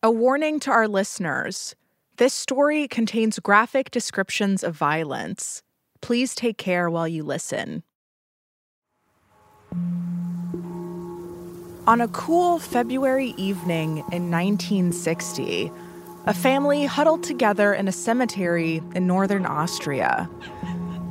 A 0.00 0.12
warning 0.12 0.60
to 0.60 0.70
our 0.70 0.86
listeners 0.86 1.74
this 2.18 2.32
story 2.32 2.86
contains 2.86 3.40
graphic 3.40 3.90
descriptions 3.90 4.62
of 4.62 4.76
violence. 4.76 5.64
Please 6.00 6.36
take 6.36 6.56
care 6.56 6.88
while 6.88 7.08
you 7.08 7.24
listen. 7.24 7.82
On 11.88 12.00
a 12.00 12.06
cool 12.12 12.60
February 12.60 13.34
evening 13.36 13.98
in 14.12 14.30
1960, 14.30 15.72
a 16.26 16.34
family 16.34 16.86
huddled 16.86 17.24
together 17.24 17.74
in 17.74 17.88
a 17.88 17.92
cemetery 17.92 18.80
in 18.94 19.08
northern 19.08 19.46
Austria. 19.46 20.30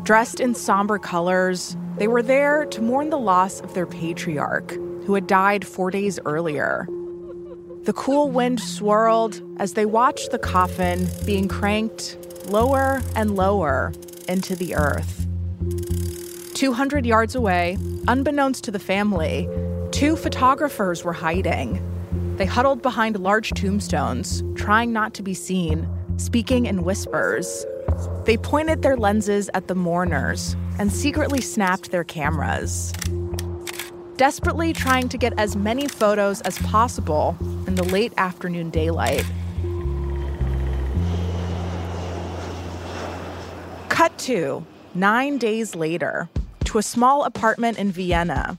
Dressed 0.04 0.39
in 0.39 0.55
somber 0.55 0.97
colors, 0.97 1.75
they 1.97 2.07
were 2.07 2.23
there 2.23 2.65
to 2.67 2.81
mourn 2.81 3.09
the 3.09 3.19
loss 3.19 3.59
of 3.59 3.73
their 3.73 3.85
patriarch, 3.85 4.71
who 5.04 5.13
had 5.13 5.27
died 5.27 5.67
four 5.67 5.91
days 5.91 6.21
earlier. 6.25 6.88
The 7.88 7.93
cool 7.93 8.29
wind 8.29 8.59
swirled 8.59 9.41
as 9.62 9.71
they 9.71 9.85
watched 9.85 10.31
the 10.31 10.38
coffin 10.38 11.07
being 11.25 11.48
cranked 11.48 12.17
lower 12.48 13.02
and 13.16 13.34
lower 13.34 13.93
into 14.27 14.57
the 14.57 14.75
earth. 14.75 15.25
200 16.53 17.05
yards 17.05 17.34
away, 17.34 17.77
unbeknownst 18.09 18.65
to 18.65 18.71
the 18.71 18.77
family, 18.77 19.48
two 19.91 20.17
photographers 20.17 21.05
were 21.05 21.13
hiding. 21.13 21.79
They 22.35 22.45
huddled 22.45 22.81
behind 22.81 23.17
large 23.21 23.52
tombstones, 23.52 24.43
trying 24.55 24.91
not 24.91 25.13
to 25.13 25.23
be 25.23 25.34
seen, 25.34 25.88
speaking 26.17 26.65
in 26.65 26.84
whispers. 26.84 27.65
They 28.26 28.35
pointed 28.35 28.81
their 28.81 28.98
lenses 28.98 29.49
at 29.54 29.70
the 29.70 29.76
mourners 29.76 30.57
and 30.77 30.91
secretly 30.91 31.40
snapped 31.40 31.91
their 31.91 32.04
cameras 32.04 32.91
desperately 34.17 34.73
trying 34.73 35.07
to 35.09 35.17
get 35.17 35.34
as 35.38 35.55
many 35.55 35.88
photos 35.88 36.41
as 36.41 36.57
possible 36.59 37.38
in 37.67 37.76
the 37.76 37.84
late 37.84 38.12
afternoon 38.17 38.71
daylight. 38.71 39.23
Cut 43.90 44.18
to 44.20 44.65
nine 44.95 45.38
days 45.38 45.76
later 45.76 46.29
to 46.65 46.79
a 46.79 46.84
small 46.84 47.23
apartment 47.23 47.77
in 47.77 47.91
Vienna. 47.91 48.57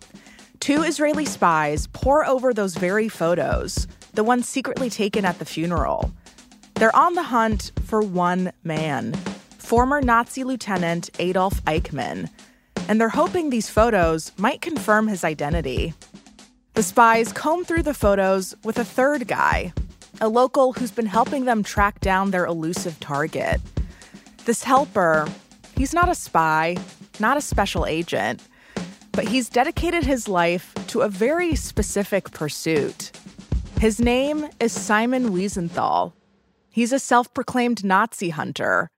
Two 0.60 0.82
Israeli 0.82 1.24
spies 1.24 1.88
pore 1.88 2.24
over 2.24 2.54
those 2.54 2.76
very 2.76 3.08
photos, 3.08 3.86
the 4.14 4.24
ones 4.24 4.48
secretly 4.48 4.90
taken 4.90 5.24
at 5.24 5.38
the 5.38 5.44
funeral. 5.44 6.12
They're 6.74 6.94
on 6.94 7.14
the 7.14 7.24
hunt 7.24 7.72
for 7.84 8.00
one 8.00 8.52
man, 8.62 9.14
former 9.58 10.00
Nazi 10.00 10.44
Lieutenant 10.44 11.10
Adolf 11.18 11.62
Eichmann, 11.64 12.28
and 12.88 12.98
they're 12.98 13.10
hoping 13.10 13.50
these 13.50 13.68
photos 13.68 14.32
might 14.38 14.62
confirm 14.62 15.06
his 15.06 15.22
identity. 15.22 15.92
The 16.72 16.82
spies 16.82 17.32
comb 17.32 17.64
through 17.64 17.82
the 17.82 17.94
photos 17.94 18.54
with 18.64 18.78
a 18.78 18.84
third 18.84 19.28
guy, 19.28 19.72
a 20.20 20.28
local 20.28 20.72
who's 20.72 20.90
been 20.90 21.06
helping 21.06 21.44
them 21.44 21.62
track 21.62 22.00
down 22.00 22.30
their 22.30 22.46
elusive 22.46 22.98
target. 22.98 23.60
This 24.46 24.62
helper, 24.62 25.28
he's 25.76 25.92
not 25.92 26.08
a 26.08 26.14
spy, 26.14 26.76
not 27.20 27.36
a 27.36 27.42
special 27.42 27.84
agent, 27.84 28.42
but 29.12 29.28
he's 29.28 29.50
dedicated 29.50 30.04
his 30.04 30.28
life 30.28 30.72
to 30.86 31.02
a 31.02 31.08
very 31.08 31.54
specific 31.54 32.30
pursuit. 32.30 33.10
His 33.80 34.00
name 34.00 34.48
is 34.60 34.72
Simon 34.72 35.30
Wiesenthal. 35.30 36.12
He's 36.70 36.92
a 36.92 36.98
self 36.98 37.32
proclaimed 37.34 37.84
Nazi 37.84 38.30
hunter 38.30 38.88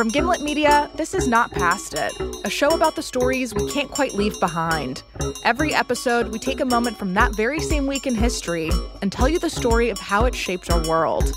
From 0.00 0.08
Gimlet 0.08 0.40
Media, 0.40 0.90
this 0.94 1.12
is 1.12 1.28
Not 1.28 1.52
Past 1.52 1.92
It, 1.92 2.10
a 2.46 2.48
show 2.48 2.70
about 2.70 2.96
the 2.96 3.02
stories 3.02 3.54
we 3.54 3.70
can't 3.70 3.90
quite 3.90 4.14
leave 4.14 4.40
behind. 4.40 5.02
Every 5.44 5.74
episode, 5.74 6.28
we 6.28 6.38
take 6.38 6.60
a 6.60 6.64
moment 6.64 6.96
from 6.96 7.12
that 7.12 7.36
very 7.36 7.60
same 7.60 7.86
week 7.86 8.06
in 8.06 8.14
history 8.14 8.70
and 9.02 9.12
tell 9.12 9.28
you 9.28 9.38
the 9.38 9.50
story 9.50 9.90
of 9.90 9.98
how 9.98 10.24
it 10.24 10.34
shaped 10.34 10.70
our 10.70 10.80
world. 10.88 11.30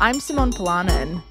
I'm 0.00 0.18
Simone 0.18 0.50
Polanen. 0.52 1.22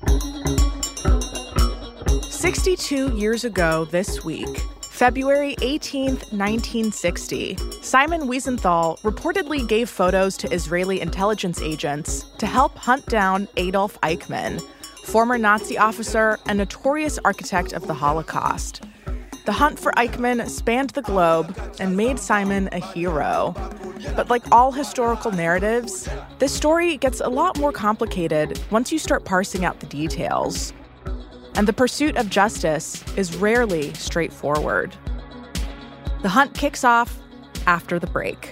62 2.31 3.17
years 3.17 3.43
ago 3.43 3.83
this 3.83 4.23
week, 4.23 4.57
February 4.79 5.57
18, 5.61 6.11
1960, 6.11 7.57
Simon 7.81 8.29
Wiesenthal 8.29 8.97
reportedly 9.01 9.67
gave 9.67 9.89
photos 9.89 10.37
to 10.37 10.49
Israeli 10.53 11.01
intelligence 11.01 11.61
agents 11.61 12.23
to 12.37 12.45
help 12.45 12.77
hunt 12.77 13.05
down 13.07 13.49
Adolf 13.57 13.99
Eichmann 14.03 14.63
former 15.07 15.38
Nazi 15.38 15.78
officer 15.78 16.38
and 16.47 16.57
notorious 16.57 17.18
architect 17.23 17.72
of 17.72 17.88
the 17.88 17.94
Holocaust. 17.94 18.84
The 19.45 19.53
hunt 19.53 19.79
for 19.79 19.94
Eichmann 19.94 20.50
spanned 20.50 20.90
the 20.90 21.01
globe 21.01 21.57
and 21.79 21.95
made 21.95 22.19
Simon 22.19 22.68
a 22.73 22.79
hero. 22.79 23.56
But 24.18 24.29
like 24.29 24.44
all 24.51 24.73
historical 24.73 25.31
narratives, 25.31 26.09
this 26.40 26.53
story 26.53 26.97
gets 26.97 27.22
a 27.22 27.29
lot 27.29 27.57
more 27.57 27.72
complicated 27.72 28.59
once 28.69 28.91
you 28.91 29.00
start 29.00 29.23
parsing 29.23 29.63
out 29.63 29.79
the 29.79 29.85
details. 29.85 30.73
And 31.56 31.66
the 31.66 31.74
pursuit 31.74 32.18
of 32.18 32.29
justice 32.29 33.01
is 33.16 33.38
rarely 33.38 33.94
straightforward. 33.94 34.94
The 36.22 36.29
hunt 36.29 36.53
kicks 36.53 36.84
off 36.84 37.18
after 37.66 37.97
the 37.97 38.07
break. 38.07 38.51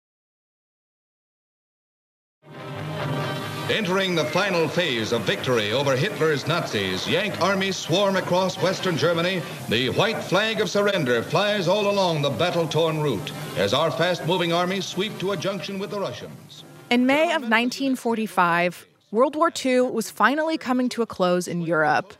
Entering 3.69 4.15
the 4.15 4.25
final 4.25 4.67
phase 4.67 5.13
of 5.13 5.21
victory 5.21 5.71
over 5.71 5.95
Hitler's 5.95 6.45
Nazis, 6.47 7.07
Yank 7.07 7.39
armies 7.39 7.77
swarm 7.77 8.17
across 8.17 8.61
western 8.61 8.97
Germany. 8.97 9.41
The 9.69 9.89
white 9.89 10.21
flag 10.21 10.59
of 10.59 10.69
surrender 10.69 11.21
flies 11.21 11.67
all 11.67 11.89
along 11.89 12.21
the 12.21 12.31
battle 12.31 12.67
torn 12.67 13.01
route 13.01 13.31
as 13.55 13.73
our 13.73 13.89
fast 13.89 14.25
moving 14.25 14.51
armies 14.51 14.85
sweep 14.85 15.17
to 15.19 15.31
a 15.31 15.37
junction 15.37 15.79
with 15.79 15.91
the 15.91 15.99
Russians. 15.99 16.65
In 16.89 17.05
May 17.05 17.25
of 17.25 17.43
1945, 17.43 18.87
World 19.11 19.35
War 19.35 19.51
II 19.63 19.81
was 19.81 20.11
finally 20.11 20.57
coming 20.57 20.89
to 20.89 21.01
a 21.01 21.05
close 21.05 21.47
in 21.47 21.61
Europe. 21.61 22.13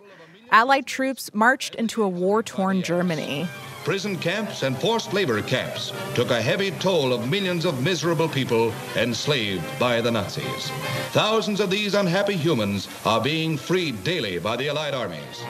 Allied 0.52 0.86
troops 0.86 1.34
marched 1.34 1.76
into 1.76 2.04
a 2.04 2.08
war 2.08 2.44
torn 2.44 2.82
Germany 2.82 3.50
prison 3.84 4.18
camps, 4.18 4.64
and 4.64 4.78
forced 4.78 5.14
labor 5.14 5.42
camps 5.42 5.92
took 6.14 6.32
a 6.32 6.42
heavy 6.42 6.72
toll 6.72 7.14
of 7.14 7.30
millions 7.30 7.66
of 7.66 7.84
miserable 7.84 8.30
people 8.30 8.74
enslaved 8.96 9.64
by 9.80 10.02
the 10.02 10.12
Nazis. 10.12 10.70
Thousands 11.12 11.60
of 11.60 11.70
these 11.70 11.94
unhappy 11.94 12.36
humans 12.36 12.88
are 13.06 13.22
being 13.22 13.58
freed 13.58 14.04
daily 14.04 14.40
by 14.40 14.56
the 14.56 14.70
Allied 14.70 14.94
armies. 14.94 15.44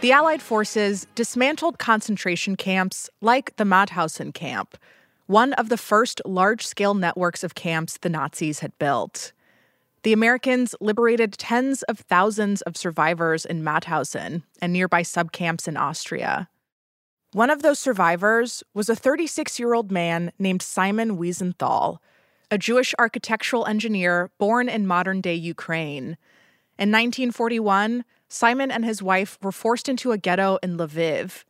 The 0.00 0.12
Allied 0.12 0.42
forces 0.42 1.06
dismantled 1.14 1.78
concentration 1.78 2.56
camps 2.56 3.08
like 3.20 3.56
the 3.56 3.64
Mauthausen 3.64 4.32
camp, 4.32 4.76
one 5.26 5.52
of 5.54 5.68
the 5.68 5.76
first 5.78 6.20
large 6.24 6.66
scale 6.66 6.94
networks 6.94 7.42
of 7.42 7.54
camps 7.54 7.98
the 7.98 8.08
Nazis 8.08 8.60
had 8.60 8.78
built. 8.78 9.32
The 10.02 10.12
Americans 10.12 10.74
liberated 10.80 11.32
tens 11.32 11.82
of 11.84 11.98
thousands 11.98 12.62
of 12.62 12.76
survivors 12.76 13.44
in 13.44 13.64
Mauthausen 13.64 14.44
and 14.62 14.72
nearby 14.72 15.02
subcamps 15.02 15.66
in 15.66 15.76
Austria. 15.76 16.48
One 17.36 17.50
of 17.50 17.60
those 17.60 17.78
survivors 17.78 18.64
was 18.72 18.88
a 18.88 18.96
36 18.96 19.58
year 19.58 19.74
old 19.74 19.92
man 19.92 20.32
named 20.38 20.62
Simon 20.62 21.18
Wiesenthal, 21.18 21.98
a 22.50 22.56
Jewish 22.56 22.94
architectural 22.98 23.66
engineer 23.66 24.30
born 24.38 24.70
in 24.70 24.86
modern 24.86 25.20
day 25.20 25.34
Ukraine. 25.34 26.16
In 26.78 26.90
1941, 26.90 28.06
Simon 28.30 28.70
and 28.70 28.86
his 28.86 29.02
wife 29.02 29.36
were 29.42 29.52
forced 29.52 29.86
into 29.86 30.12
a 30.12 30.16
ghetto 30.16 30.58
in 30.62 30.78
Lviv. 30.78 31.44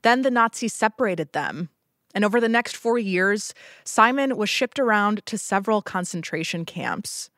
Then 0.00 0.22
the 0.22 0.30
Nazis 0.30 0.72
separated 0.72 1.34
them. 1.34 1.68
And 2.14 2.24
over 2.24 2.40
the 2.40 2.48
next 2.48 2.74
four 2.74 2.98
years, 2.98 3.52
Simon 3.84 4.38
was 4.38 4.48
shipped 4.48 4.78
around 4.78 5.20
to 5.26 5.36
several 5.36 5.82
concentration 5.82 6.64
camps. 6.64 7.28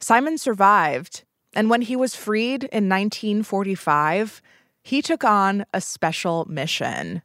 Simon 0.00 0.38
survived, 0.38 1.22
and 1.54 1.70
when 1.70 1.82
he 1.82 1.94
was 1.94 2.16
freed 2.16 2.64
in 2.64 2.88
1945, 2.88 4.42
he 4.82 5.00
took 5.00 5.22
on 5.22 5.64
a 5.72 5.80
special 5.80 6.46
mission. 6.46 7.22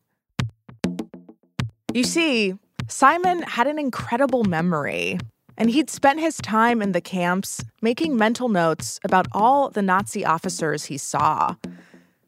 You 1.99 2.05
see, 2.05 2.53
Simon 2.87 3.41
had 3.41 3.67
an 3.67 3.77
incredible 3.77 4.45
memory, 4.45 5.19
and 5.57 5.69
he'd 5.69 5.89
spent 5.89 6.21
his 6.21 6.37
time 6.37 6.81
in 6.81 6.93
the 6.93 7.01
camps 7.01 7.61
making 7.81 8.15
mental 8.15 8.47
notes 8.47 9.01
about 9.03 9.27
all 9.33 9.69
the 9.69 9.81
Nazi 9.81 10.23
officers 10.23 10.85
he 10.85 10.97
saw. 10.97 11.55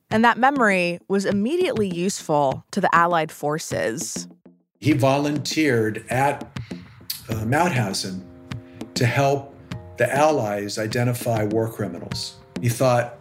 And 0.10 0.26
that 0.26 0.38
memory 0.38 1.00
was 1.08 1.24
immediately 1.24 1.88
useful 1.88 2.66
to 2.72 2.82
the 2.82 2.94
Allied 2.94 3.32
forces. 3.32 4.28
He 4.82 4.92
volunteered 4.92 6.04
at 6.10 6.44
uh, 7.30 7.46
Mauthausen 7.46 8.26
to 8.96 9.06
help 9.06 9.56
the 9.96 10.14
Allies 10.14 10.78
identify 10.80 11.46
war 11.46 11.72
criminals. 11.72 12.36
He 12.62 12.68
thought, 12.68 13.20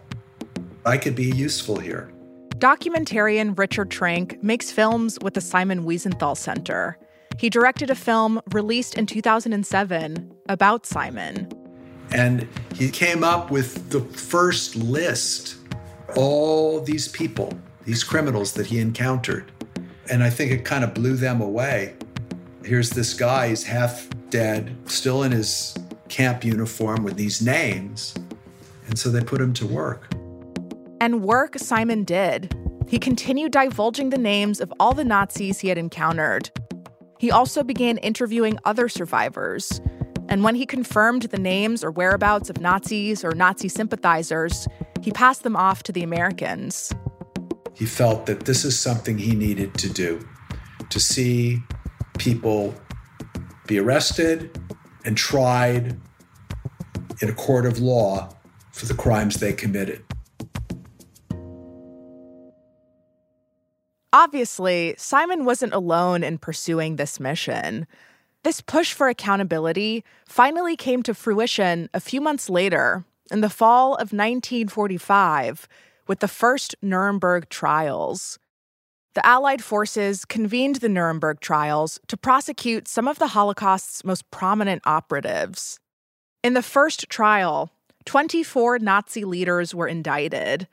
I 0.85 0.97
could 0.97 1.15
be 1.15 1.31
useful 1.31 1.79
here. 1.79 2.10
Documentarian 2.61 3.57
Richard 3.57 3.89
Trank 3.89 4.43
makes 4.43 4.69
films 4.71 5.17
with 5.23 5.33
the 5.33 5.41
Simon 5.41 5.83
Wiesenthal 5.83 6.37
Center. 6.37 6.95
He 7.39 7.49
directed 7.49 7.89
a 7.89 7.95
film 7.95 8.39
released 8.53 8.99
in 8.99 9.07
2007 9.07 10.31
about 10.47 10.85
Simon. 10.85 11.51
And 12.11 12.47
he 12.75 12.91
came 12.91 13.23
up 13.23 13.49
with 13.49 13.89
the 13.89 14.01
first 14.01 14.75
list 14.75 15.55
all 16.15 16.79
these 16.81 17.07
people, 17.07 17.51
these 17.85 18.03
criminals 18.03 18.53
that 18.53 18.67
he 18.67 18.77
encountered. 18.77 19.51
And 20.11 20.23
I 20.23 20.29
think 20.29 20.51
it 20.51 20.63
kind 20.63 20.83
of 20.83 20.93
blew 20.93 21.15
them 21.15 21.41
away. 21.41 21.95
Here's 22.63 22.91
this 22.91 23.15
guy, 23.15 23.47
he's 23.47 23.63
half 23.63 24.07
dead, 24.29 24.77
still 24.85 25.23
in 25.23 25.31
his 25.31 25.75
camp 26.09 26.45
uniform 26.45 27.03
with 27.03 27.15
these 27.15 27.41
names. 27.41 28.13
And 28.85 28.99
so 28.99 29.09
they 29.09 29.23
put 29.23 29.41
him 29.41 29.51
to 29.53 29.65
work. 29.65 30.13
And 31.01 31.23
work 31.23 31.57
Simon 31.57 32.03
did. 32.03 32.55
He 32.87 32.99
continued 32.99 33.51
divulging 33.51 34.11
the 34.11 34.19
names 34.19 34.61
of 34.61 34.71
all 34.79 34.93
the 34.93 35.03
Nazis 35.03 35.59
he 35.59 35.67
had 35.67 35.79
encountered. 35.79 36.51
He 37.17 37.31
also 37.31 37.63
began 37.63 37.97
interviewing 37.97 38.59
other 38.65 38.87
survivors. 38.87 39.81
And 40.29 40.43
when 40.43 40.53
he 40.53 40.67
confirmed 40.67 41.23
the 41.23 41.39
names 41.39 41.83
or 41.83 41.89
whereabouts 41.89 42.51
of 42.51 42.61
Nazis 42.61 43.25
or 43.25 43.31
Nazi 43.31 43.67
sympathizers, 43.67 44.67
he 45.01 45.09
passed 45.09 45.41
them 45.41 45.55
off 45.55 45.81
to 45.83 45.91
the 45.91 46.03
Americans. 46.03 46.93
He 47.73 47.87
felt 47.87 48.27
that 48.27 48.41
this 48.41 48.63
is 48.63 48.79
something 48.79 49.17
he 49.17 49.35
needed 49.35 49.73
to 49.79 49.89
do 49.89 50.23
to 50.91 50.99
see 50.99 51.63
people 52.19 52.75
be 53.65 53.79
arrested 53.79 54.55
and 55.03 55.17
tried 55.17 55.99
in 57.23 57.29
a 57.29 57.33
court 57.33 57.65
of 57.65 57.79
law 57.79 58.29
for 58.71 58.85
the 58.85 58.93
crimes 58.93 59.37
they 59.37 59.51
committed. 59.51 60.03
Obviously, 64.13 64.93
Simon 64.97 65.45
wasn't 65.45 65.73
alone 65.73 66.21
in 66.23 66.37
pursuing 66.37 66.97
this 66.97 67.19
mission. 67.19 67.87
This 68.43 68.59
push 68.59 68.91
for 68.91 69.07
accountability 69.07 70.03
finally 70.25 70.75
came 70.75 71.01
to 71.03 71.13
fruition 71.13 71.89
a 71.93 72.01
few 72.01 72.19
months 72.19 72.49
later, 72.49 73.05
in 73.31 73.39
the 73.39 73.49
fall 73.49 73.93
of 73.93 74.11
1945, 74.11 75.67
with 76.07 76.19
the 76.19 76.27
first 76.27 76.75
Nuremberg 76.81 77.47
trials. 77.47 78.37
The 79.13 79.25
Allied 79.25 79.63
forces 79.63 80.25
convened 80.25 80.77
the 80.77 80.89
Nuremberg 80.89 81.39
trials 81.39 81.99
to 82.07 82.17
prosecute 82.17 82.89
some 82.89 83.07
of 83.07 83.19
the 83.19 83.27
Holocaust's 83.27 84.03
most 84.03 84.29
prominent 84.31 84.81
operatives. 84.85 85.79
In 86.43 86.53
the 86.53 86.61
first 86.61 87.09
trial, 87.09 87.71
24 88.05 88.79
Nazi 88.79 89.23
leaders 89.23 89.73
were 89.73 89.87
indicted, 89.87 90.67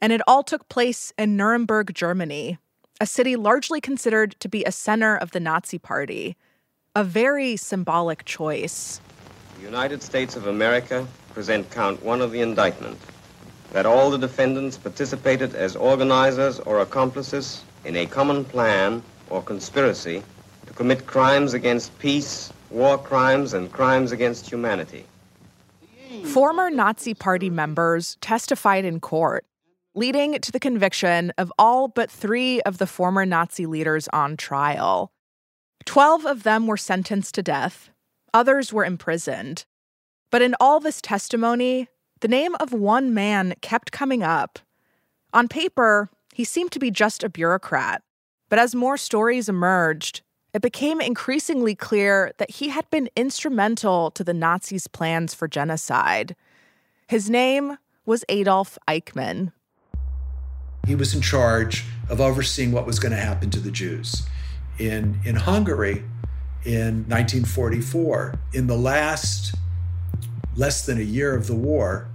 and 0.00 0.12
it 0.12 0.22
all 0.26 0.42
took 0.42 0.68
place 0.68 1.12
in 1.18 1.36
Nuremberg, 1.36 1.92
Germany, 1.94 2.58
a 3.00 3.06
city 3.06 3.36
largely 3.36 3.80
considered 3.80 4.34
to 4.40 4.48
be 4.48 4.64
a 4.64 4.72
center 4.72 5.16
of 5.16 5.30
the 5.30 5.38
Nazi 5.38 5.78
Party. 5.78 6.36
A 6.96 7.04
very 7.04 7.56
symbolic 7.56 8.24
choice. 8.24 9.00
The 9.56 9.62
United 9.62 10.02
States 10.02 10.34
of 10.34 10.48
America 10.48 11.06
present 11.32 11.70
count 11.70 12.02
one 12.02 12.20
of 12.20 12.32
the 12.32 12.40
indictment 12.40 12.98
that 13.72 13.86
all 13.86 14.10
the 14.10 14.18
defendants 14.18 14.76
participated 14.76 15.54
as 15.54 15.76
organizers 15.76 16.58
or 16.60 16.80
accomplices 16.80 17.62
in 17.84 17.94
a 17.96 18.06
common 18.06 18.44
plan 18.44 19.02
or 19.30 19.42
conspiracy 19.42 20.22
to 20.66 20.72
commit 20.72 21.06
crimes 21.06 21.54
against 21.54 21.96
peace, 22.00 22.52
war 22.70 22.98
crimes, 22.98 23.52
and 23.52 23.70
crimes 23.70 24.10
against 24.10 24.50
humanity. 24.50 25.04
Former 26.24 26.70
Nazi 26.70 27.14
Party 27.14 27.50
members 27.50 28.16
testified 28.20 28.84
in 28.84 28.98
court 28.98 29.44
leading 29.98 30.38
to 30.38 30.52
the 30.52 30.60
conviction 30.60 31.32
of 31.36 31.52
all 31.58 31.88
but 31.88 32.08
three 32.08 32.60
of 32.62 32.78
the 32.78 32.86
former 32.86 33.26
Nazi 33.26 33.66
leaders 33.66 34.06
on 34.12 34.36
trial. 34.36 35.10
Twelve 35.84 36.24
of 36.24 36.44
them 36.44 36.68
were 36.68 36.76
sentenced 36.76 37.34
to 37.34 37.42
death, 37.42 37.90
others 38.32 38.72
were 38.72 38.84
imprisoned. 38.84 39.64
But 40.30 40.40
in 40.40 40.54
all 40.60 40.78
this 40.78 41.00
testimony, 41.02 41.88
the 42.20 42.28
name 42.28 42.54
of 42.60 42.72
one 42.72 43.12
man 43.12 43.54
kept 43.60 43.90
coming 43.90 44.22
up. 44.22 44.60
On 45.32 45.48
paper, 45.48 46.10
he 46.32 46.44
seemed 46.44 46.70
to 46.72 46.78
be 46.78 46.92
just 46.92 47.24
a 47.24 47.28
bureaucrat, 47.28 48.02
but 48.48 48.60
as 48.60 48.76
more 48.76 48.96
stories 48.96 49.48
emerged, 49.48 50.22
it 50.54 50.62
became 50.62 51.00
increasingly 51.00 51.74
clear 51.74 52.32
that 52.38 52.52
he 52.52 52.68
had 52.68 52.88
been 52.90 53.10
instrumental 53.16 54.12
to 54.12 54.22
the 54.22 54.34
Nazis' 54.34 54.86
plans 54.86 55.34
for 55.34 55.48
genocide. 55.48 56.36
His 57.08 57.28
name 57.28 57.78
was 58.06 58.24
Adolf 58.28 58.78
Eichmann. 58.86 59.52
He 60.88 60.94
was 60.94 61.14
in 61.14 61.20
charge 61.20 61.84
of 62.08 62.18
overseeing 62.18 62.72
what 62.72 62.86
was 62.86 62.98
going 62.98 63.12
to 63.12 63.20
happen 63.20 63.50
to 63.50 63.60
the 63.60 63.70
Jews. 63.70 64.26
In, 64.78 65.20
in 65.22 65.36
Hungary, 65.36 66.02
in 66.64 67.04
1944, 67.08 68.34
in 68.54 68.68
the 68.68 68.76
last 68.76 69.54
less 70.56 70.86
than 70.86 70.96
a 70.96 71.02
year 71.02 71.36
of 71.36 71.46
the 71.46 71.54
war, 71.54 72.08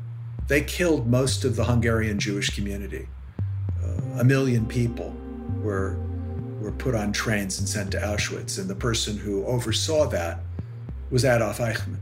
they 0.48 0.62
killed 0.62 1.08
most 1.08 1.46
of 1.46 1.56
the 1.56 1.66
Hungarian 1.66 2.18
Jewish 2.18 2.50
community. 2.50 3.08
Uh, 3.84 4.20
a 4.20 4.24
million 4.24 4.66
people 4.66 5.16
were, 5.62 5.96
were 6.60 6.72
put 6.72 6.96
on 6.96 7.14
trains 7.14 7.60
and 7.60 7.70
sent 7.70 7.92
to 7.92 8.00
Auschwitz, 8.00 8.58
and 8.58 8.68
the 8.68 8.76
person 8.76 9.18
who 9.18 9.46
oversaw 9.46 10.08
that 10.08 10.40
was 11.12 11.24
Adolf 11.24 11.60
Eichmann. 11.60 12.00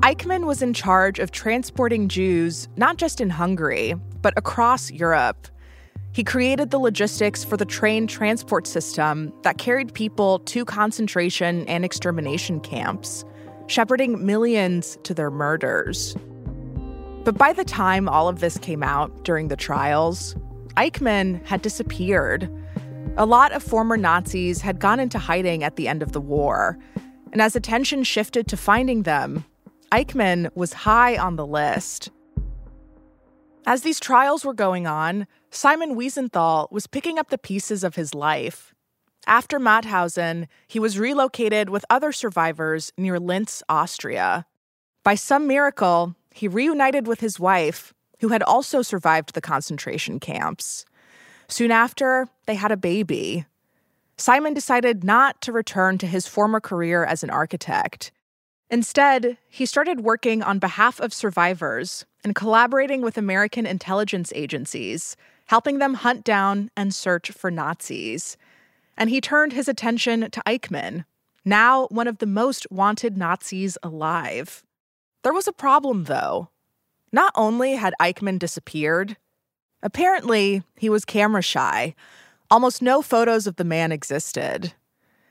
Eichmann 0.00 0.44
was 0.44 0.60
in 0.60 0.74
charge 0.74 1.20
of 1.20 1.30
transporting 1.30 2.08
Jews 2.08 2.68
not 2.76 2.96
just 2.96 3.20
in 3.20 3.30
Hungary, 3.30 3.94
but 4.22 4.34
across 4.36 4.90
Europe. 4.90 5.48
He 6.12 6.24
created 6.24 6.70
the 6.70 6.78
logistics 6.78 7.44
for 7.44 7.56
the 7.56 7.64
train 7.64 8.06
transport 8.06 8.66
system 8.66 9.32
that 9.42 9.58
carried 9.58 9.94
people 9.94 10.40
to 10.40 10.64
concentration 10.64 11.66
and 11.66 11.84
extermination 11.84 12.60
camps, 12.60 13.24
shepherding 13.68 14.26
millions 14.26 14.98
to 15.04 15.14
their 15.14 15.30
murders. 15.30 16.16
But 17.22 17.38
by 17.38 17.52
the 17.52 17.64
time 17.64 18.08
all 18.08 18.28
of 18.28 18.40
this 18.40 18.58
came 18.58 18.82
out 18.82 19.24
during 19.24 19.48
the 19.48 19.56
trials, 19.56 20.34
Eichmann 20.76 21.44
had 21.46 21.62
disappeared. 21.62 22.50
A 23.16 23.26
lot 23.26 23.52
of 23.52 23.62
former 23.62 23.96
Nazis 23.96 24.60
had 24.60 24.80
gone 24.80 24.98
into 24.98 25.18
hiding 25.18 25.62
at 25.62 25.76
the 25.76 25.86
end 25.86 26.02
of 26.02 26.12
the 26.12 26.20
war, 26.20 26.78
and 27.32 27.40
as 27.40 27.54
attention 27.54 28.02
shifted 28.02 28.48
to 28.48 28.56
finding 28.56 29.02
them, 29.02 29.44
Eichmann 29.92 30.50
was 30.56 30.72
high 30.72 31.16
on 31.16 31.36
the 31.36 31.46
list. 31.46 32.10
As 33.66 33.82
these 33.82 34.00
trials 34.00 34.44
were 34.44 34.54
going 34.54 34.86
on, 34.86 35.26
Simon 35.50 35.94
Wiesenthal 35.94 36.70
was 36.70 36.86
picking 36.86 37.18
up 37.18 37.30
the 37.30 37.38
pieces 37.38 37.84
of 37.84 37.94
his 37.94 38.14
life. 38.14 38.74
After 39.26 39.60
Mauthausen, 39.60 40.48
he 40.66 40.80
was 40.80 40.98
relocated 40.98 41.68
with 41.68 41.84
other 41.90 42.10
survivors 42.10 42.92
near 42.96 43.20
Linz, 43.20 43.62
Austria. 43.68 44.46
By 45.04 45.14
some 45.14 45.46
miracle, 45.46 46.16
he 46.32 46.48
reunited 46.48 47.06
with 47.06 47.20
his 47.20 47.38
wife, 47.38 47.92
who 48.20 48.28
had 48.28 48.42
also 48.42 48.82
survived 48.82 49.34
the 49.34 49.40
concentration 49.40 50.20
camps. 50.20 50.84
Soon 51.48 51.70
after, 51.70 52.28
they 52.46 52.54
had 52.54 52.72
a 52.72 52.76
baby. 52.76 53.44
Simon 54.16 54.54
decided 54.54 55.04
not 55.04 55.40
to 55.42 55.52
return 55.52 55.98
to 55.98 56.06
his 56.06 56.26
former 56.26 56.60
career 56.60 57.04
as 57.04 57.22
an 57.22 57.30
architect. 57.30 58.12
Instead, 58.70 59.36
he 59.48 59.66
started 59.66 60.00
working 60.00 60.42
on 60.42 60.60
behalf 60.60 61.00
of 61.00 61.12
survivors 61.12 62.06
and 62.22 62.36
collaborating 62.36 63.02
with 63.02 63.18
American 63.18 63.66
intelligence 63.66 64.32
agencies, 64.34 65.16
helping 65.46 65.78
them 65.78 65.94
hunt 65.94 66.22
down 66.22 66.70
and 66.76 66.94
search 66.94 67.32
for 67.32 67.50
Nazis. 67.50 68.36
And 68.96 69.10
he 69.10 69.20
turned 69.20 69.52
his 69.52 69.68
attention 69.68 70.30
to 70.30 70.42
Eichmann, 70.46 71.04
now 71.44 71.86
one 71.88 72.06
of 72.06 72.18
the 72.18 72.26
most 72.26 72.66
wanted 72.70 73.16
Nazis 73.16 73.76
alive. 73.82 74.62
There 75.22 75.32
was 75.32 75.48
a 75.48 75.52
problem, 75.52 76.04
though. 76.04 76.50
Not 77.10 77.32
only 77.34 77.72
had 77.74 77.94
Eichmann 78.00 78.38
disappeared, 78.38 79.16
Apparently, 79.82 80.62
he 80.76 80.90
was 80.90 81.04
camera 81.04 81.42
shy. 81.42 81.94
Almost 82.50 82.82
no 82.82 83.00
photos 83.00 83.46
of 83.46 83.56
the 83.56 83.64
man 83.64 83.92
existed. 83.92 84.74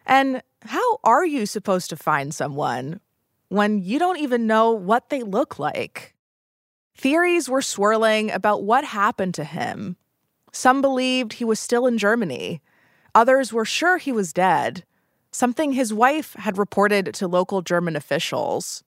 And 0.05 0.41
how 0.63 0.97
are 1.03 1.25
you 1.25 1.45
supposed 1.45 1.89
to 1.91 1.95
find 1.95 2.33
someone 2.33 2.99
when 3.49 3.83
you 3.83 3.99
don't 3.99 4.19
even 4.19 4.47
know 4.47 4.71
what 4.71 5.09
they 5.09 5.23
look 5.23 5.59
like? 5.59 6.15
Theories 6.95 7.49
were 7.49 7.61
swirling 7.61 8.31
about 8.31 8.63
what 8.63 8.83
happened 8.83 9.33
to 9.35 9.43
him. 9.43 9.97
Some 10.51 10.81
believed 10.81 11.33
he 11.33 11.45
was 11.45 11.59
still 11.59 11.85
in 11.85 11.97
Germany. 11.97 12.61
Others 13.13 13.51
were 13.51 13.65
sure 13.65 13.97
he 13.97 14.11
was 14.11 14.33
dead, 14.33 14.83
something 15.31 15.73
his 15.73 15.93
wife 15.93 16.33
had 16.33 16.57
reported 16.57 17.13
to 17.13 17.27
local 17.27 17.61
German 17.61 17.95
officials. 17.95 18.83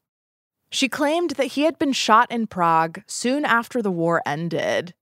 She 0.70 0.88
claimed 0.88 1.32
that 1.32 1.52
he 1.52 1.62
had 1.62 1.78
been 1.78 1.92
shot 1.92 2.30
in 2.30 2.46
Prague 2.46 3.02
soon 3.06 3.44
after 3.44 3.82
the 3.82 3.90
war 3.90 4.22
ended. 4.24 4.94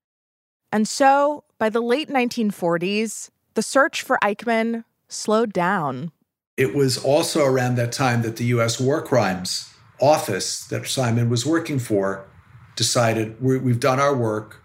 And 0.72 0.86
so, 0.86 1.44
by 1.58 1.68
the 1.68 1.80
late 1.80 2.08
1940s, 2.08 3.30
the 3.54 3.62
search 3.62 4.02
for 4.02 4.18
Eichmann 4.22 4.84
slowed 5.08 5.52
down. 5.52 6.12
It 6.60 6.74
was 6.74 7.02
also 7.02 7.46
around 7.46 7.76
that 7.76 7.90
time 7.90 8.20
that 8.20 8.36
the 8.36 8.44
U.S. 8.56 8.78
War 8.78 9.00
Crimes 9.00 9.72
Office 9.98 10.66
that 10.66 10.86
Simon 10.86 11.30
was 11.30 11.46
working 11.46 11.78
for 11.78 12.28
decided 12.76 13.40
we've 13.40 13.80
done 13.80 13.98
our 13.98 14.14
work, 14.14 14.62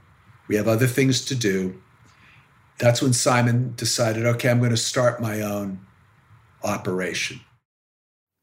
we 0.49 0.57
have 0.57 0.67
other 0.67 0.87
things 0.87 1.23
to 1.23 1.35
do. 1.35 1.81
That's 2.79 3.01
when 3.01 3.13
Simon 3.13 3.75
decided, 3.77 4.25
okay, 4.25 4.49
I'm 4.49 4.59
going 4.59 4.71
to 4.71 4.77
start 4.77 5.21
my 5.21 5.39
own 5.39 5.79
operation. 6.65 7.39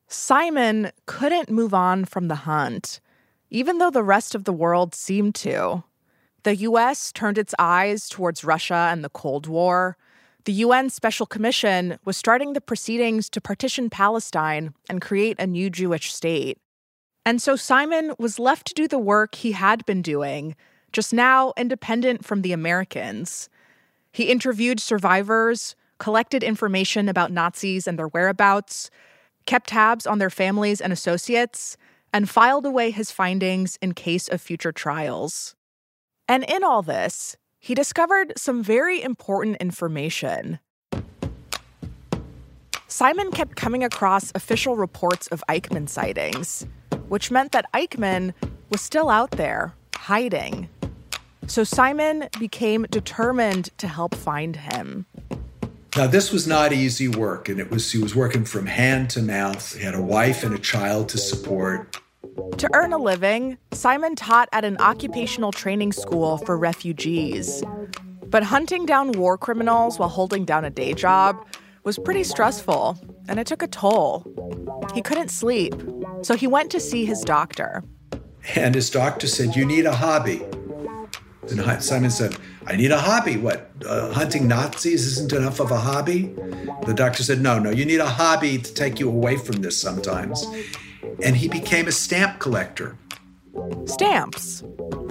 Simon 0.08 0.90
couldn't 1.04 1.50
move 1.50 1.74
on 1.74 2.06
from 2.06 2.28
the 2.28 2.46
hunt, 2.46 3.00
even 3.50 3.76
though 3.76 3.90
the 3.90 4.02
rest 4.02 4.34
of 4.34 4.44
the 4.44 4.52
world 4.54 4.94
seemed 4.94 5.34
to. 5.34 5.84
The 6.44 6.56
US 6.56 7.12
turned 7.12 7.36
its 7.36 7.54
eyes 7.58 8.08
towards 8.08 8.44
Russia 8.44 8.88
and 8.90 9.04
the 9.04 9.10
Cold 9.10 9.46
War. 9.46 9.98
The 10.44 10.52
UN 10.54 10.90
Special 10.90 11.24
Commission 11.24 11.98
was 12.04 12.16
starting 12.16 12.52
the 12.52 12.60
proceedings 12.60 13.30
to 13.30 13.40
partition 13.40 13.88
Palestine 13.88 14.74
and 14.88 15.00
create 15.00 15.38
a 15.38 15.46
new 15.46 15.70
Jewish 15.70 16.12
state. 16.12 16.58
And 17.24 17.40
so 17.40 17.54
Simon 17.54 18.12
was 18.18 18.40
left 18.40 18.66
to 18.66 18.74
do 18.74 18.88
the 18.88 18.98
work 18.98 19.36
he 19.36 19.52
had 19.52 19.86
been 19.86 20.02
doing, 20.02 20.56
just 20.92 21.12
now 21.12 21.52
independent 21.56 22.24
from 22.24 22.42
the 22.42 22.52
Americans. 22.52 23.48
He 24.12 24.24
interviewed 24.24 24.80
survivors, 24.80 25.76
collected 25.98 26.42
information 26.42 27.08
about 27.08 27.30
Nazis 27.30 27.86
and 27.86 27.96
their 27.96 28.08
whereabouts, 28.08 28.90
kept 29.46 29.68
tabs 29.68 30.08
on 30.08 30.18
their 30.18 30.30
families 30.30 30.80
and 30.80 30.92
associates, 30.92 31.76
and 32.12 32.28
filed 32.28 32.66
away 32.66 32.90
his 32.90 33.12
findings 33.12 33.78
in 33.80 33.94
case 33.94 34.26
of 34.26 34.40
future 34.40 34.72
trials. 34.72 35.54
And 36.26 36.42
in 36.50 36.64
all 36.64 36.82
this, 36.82 37.36
he 37.62 37.76
discovered 37.76 38.32
some 38.36 38.60
very 38.60 39.00
important 39.00 39.56
information. 39.58 40.58
Simon 42.88 43.30
kept 43.30 43.54
coming 43.54 43.84
across 43.84 44.32
official 44.34 44.74
reports 44.74 45.28
of 45.28 45.44
Eichmann 45.48 45.88
sightings, 45.88 46.66
which 47.08 47.30
meant 47.30 47.52
that 47.52 47.70
Eichmann 47.72 48.34
was 48.68 48.80
still 48.80 49.08
out 49.08 49.30
there, 49.32 49.74
hiding. 49.94 50.68
So 51.46 51.62
Simon 51.62 52.28
became 52.40 52.84
determined 52.90 53.70
to 53.78 53.86
help 53.86 54.16
find 54.16 54.56
him. 54.56 55.06
Now, 55.96 56.08
this 56.08 56.32
was 56.32 56.48
not 56.48 56.72
easy 56.72 57.06
work, 57.06 57.48
and 57.48 57.60
it 57.60 57.70
was 57.70 57.92
he 57.92 57.98
was 57.98 58.16
working 58.16 58.44
from 58.44 58.66
hand 58.66 59.10
to 59.10 59.22
mouth. 59.22 59.76
He 59.76 59.84
had 59.84 59.94
a 59.94 60.02
wife 60.02 60.42
and 60.42 60.52
a 60.52 60.58
child 60.58 61.10
to 61.10 61.18
support. 61.18 62.01
To 62.58 62.70
earn 62.74 62.92
a 62.92 62.98
living, 62.98 63.58
Simon 63.72 64.14
taught 64.14 64.48
at 64.52 64.64
an 64.64 64.76
occupational 64.78 65.50
training 65.50 65.92
school 65.92 66.38
for 66.38 66.56
refugees. 66.56 67.62
But 68.26 68.44
hunting 68.44 68.86
down 68.86 69.12
war 69.12 69.36
criminals 69.36 69.98
while 69.98 70.08
holding 70.08 70.44
down 70.44 70.64
a 70.64 70.70
day 70.70 70.94
job 70.94 71.44
was 71.84 71.98
pretty 71.98 72.22
stressful, 72.22 72.96
and 73.28 73.40
it 73.40 73.46
took 73.46 73.62
a 73.62 73.66
toll. 73.66 74.24
He 74.94 75.02
couldn't 75.02 75.30
sleep, 75.30 75.74
so 76.22 76.36
he 76.36 76.46
went 76.46 76.70
to 76.70 76.80
see 76.80 77.04
his 77.04 77.22
doctor. 77.22 77.82
And 78.54 78.74
his 78.74 78.90
doctor 78.90 79.26
said, 79.26 79.56
You 79.56 79.64
need 79.64 79.86
a 79.86 79.94
hobby. 79.94 80.42
And 81.50 81.82
Simon 81.82 82.10
said, 82.10 82.36
I 82.66 82.76
need 82.76 82.92
a 82.92 82.98
hobby. 82.98 83.36
What? 83.36 83.70
Uh, 83.84 84.12
hunting 84.12 84.46
Nazis 84.46 85.04
isn't 85.06 85.32
enough 85.32 85.58
of 85.58 85.72
a 85.72 85.78
hobby? 85.78 86.32
The 86.86 86.94
doctor 86.94 87.24
said, 87.24 87.40
No, 87.40 87.58
no, 87.58 87.70
you 87.70 87.84
need 87.84 88.00
a 88.00 88.06
hobby 88.06 88.58
to 88.58 88.74
take 88.74 89.00
you 89.00 89.08
away 89.08 89.36
from 89.36 89.56
this 89.56 89.76
sometimes. 89.76 90.46
And 91.22 91.36
he 91.36 91.48
became 91.48 91.88
a 91.88 91.92
stamp 91.92 92.38
collector. 92.38 92.96
Stamps. 93.86 94.62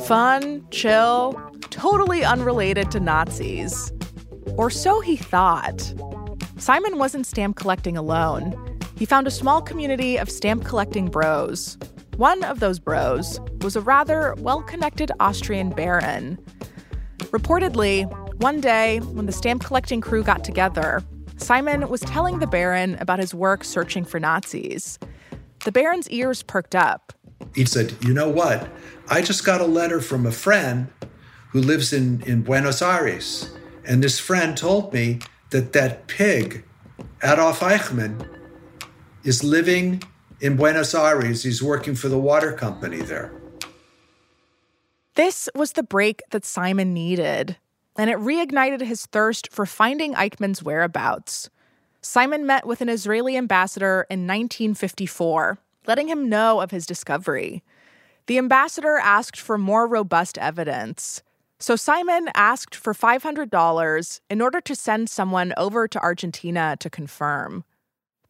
Fun, 0.06 0.66
chill, 0.72 1.34
totally 1.70 2.24
unrelated 2.24 2.92
to 2.92 3.00
Nazis. 3.00 3.92
Or 4.58 4.70
so 4.70 5.02
he 5.02 5.16
thought. 5.16 5.94
Simon 6.58 6.98
wasn't 6.98 7.26
stamp 7.26 7.56
collecting 7.56 7.98
alone. 7.98 8.80
He 8.98 9.06
found 9.06 9.28
a 9.28 9.32
small 9.32 9.62
community 9.62 10.18
of 10.18 10.30
stamp 10.30 10.66
collecting 10.66 11.08
bros. 11.08 11.78
One 12.18 12.44
of 12.44 12.60
those 12.60 12.80
bros 12.80 13.40
was 13.62 13.76
a 13.76 13.82
rather 13.82 14.36
well 14.40 14.62
connected 14.62 15.12
Austrian 15.20 15.70
baron 15.70 16.38
Reportedly, 17.32 18.12
one 18.42 18.60
day 18.60 19.00
when 19.00 19.26
the 19.26 19.32
stamp 19.32 19.64
collecting 19.64 20.02
crew 20.02 20.22
got 20.22 20.44
together, 20.44 21.02
Simon 21.38 21.88
was 21.88 22.02
telling 22.02 22.40
the 22.40 22.48
Baron 22.48 22.96
about 23.00 23.20
his 23.20 23.34
work 23.34 23.64
searching 23.64 24.04
for 24.04 24.20
Nazis. 24.20 25.00
The 25.64 25.72
Baron's 25.72 26.10
ears 26.10 26.42
perked 26.42 26.76
up. 26.76 27.14
He 27.54 27.66
said, 27.66 27.96
You 28.02 28.14
know 28.14 28.30
what? 28.30 28.70
I 29.10 29.22
just 29.22 29.46
got 29.46 29.62
a 29.62 29.66
letter 29.66 30.02
from 30.02 30.26
a 30.26 30.32
friend 30.32 30.88
who 31.50 31.60
lives 31.62 31.94
in, 31.94 32.22
in 32.24 32.42
Buenos 32.42 32.82
Aires. 32.82 33.52
And 33.86 34.04
this 34.04 34.20
friend 34.20 34.58
told 34.58 34.94
me 34.94 35.20
that 35.50 35.74
that 35.74 36.08
pig, 36.08 36.64
Adolf 37.24 37.60
Eichmann, 37.60 38.28
is 39.24 39.44
living 39.44 40.02
in 40.40 40.56
Buenos 40.56 40.96
Aires. 40.96 41.44
He's 41.44 41.62
working 41.62 41.96
for 41.96 42.10
the 42.10 42.20
water 42.20 42.54
company 42.54 43.02
there. 43.02 43.32
This 45.16 45.50
was 45.54 45.74
the 45.74 45.84
break 45.84 46.24
that 46.32 46.46
Simon 46.46 46.94
needed, 46.94 47.58
and 47.98 48.10
it 48.10 48.18
reignited 48.18 48.82
his 48.82 49.06
thirst 49.08 49.52
for 49.52 49.66
finding 49.66 50.14
Eichmann's 50.14 50.64
whereabouts. 50.64 51.50
Simon 52.02 52.48
met 52.48 52.66
with 52.66 52.82
an 52.82 52.90
Israeli 52.90 53.38
ambassador 53.38 54.08
in 54.10 54.22
1954, 54.22 55.60
letting 55.86 56.08
him 56.08 56.30
know 56.30 56.60
of 56.60 56.72
his 56.72 56.88
discovery. 56.88 57.64
The 58.26 58.40
ambassador 58.40 58.98
asked 58.98 59.40
for 59.40 59.58
more 59.58 59.88
robust 59.88 60.38
evidence. 60.40 61.22
So 61.60 61.76
Simon 61.76 62.30
asked 62.34 62.74
for 62.74 62.94
$500 62.94 64.20
in 64.32 64.42
order 64.42 64.62
to 64.62 64.76
send 64.76 65.10
someone 65.10 65.54
over 65.58 65.88
to 65.88 66.02
Argentina 66.02 66.76
to 66.80 66.90
confirm. 66.90 67.64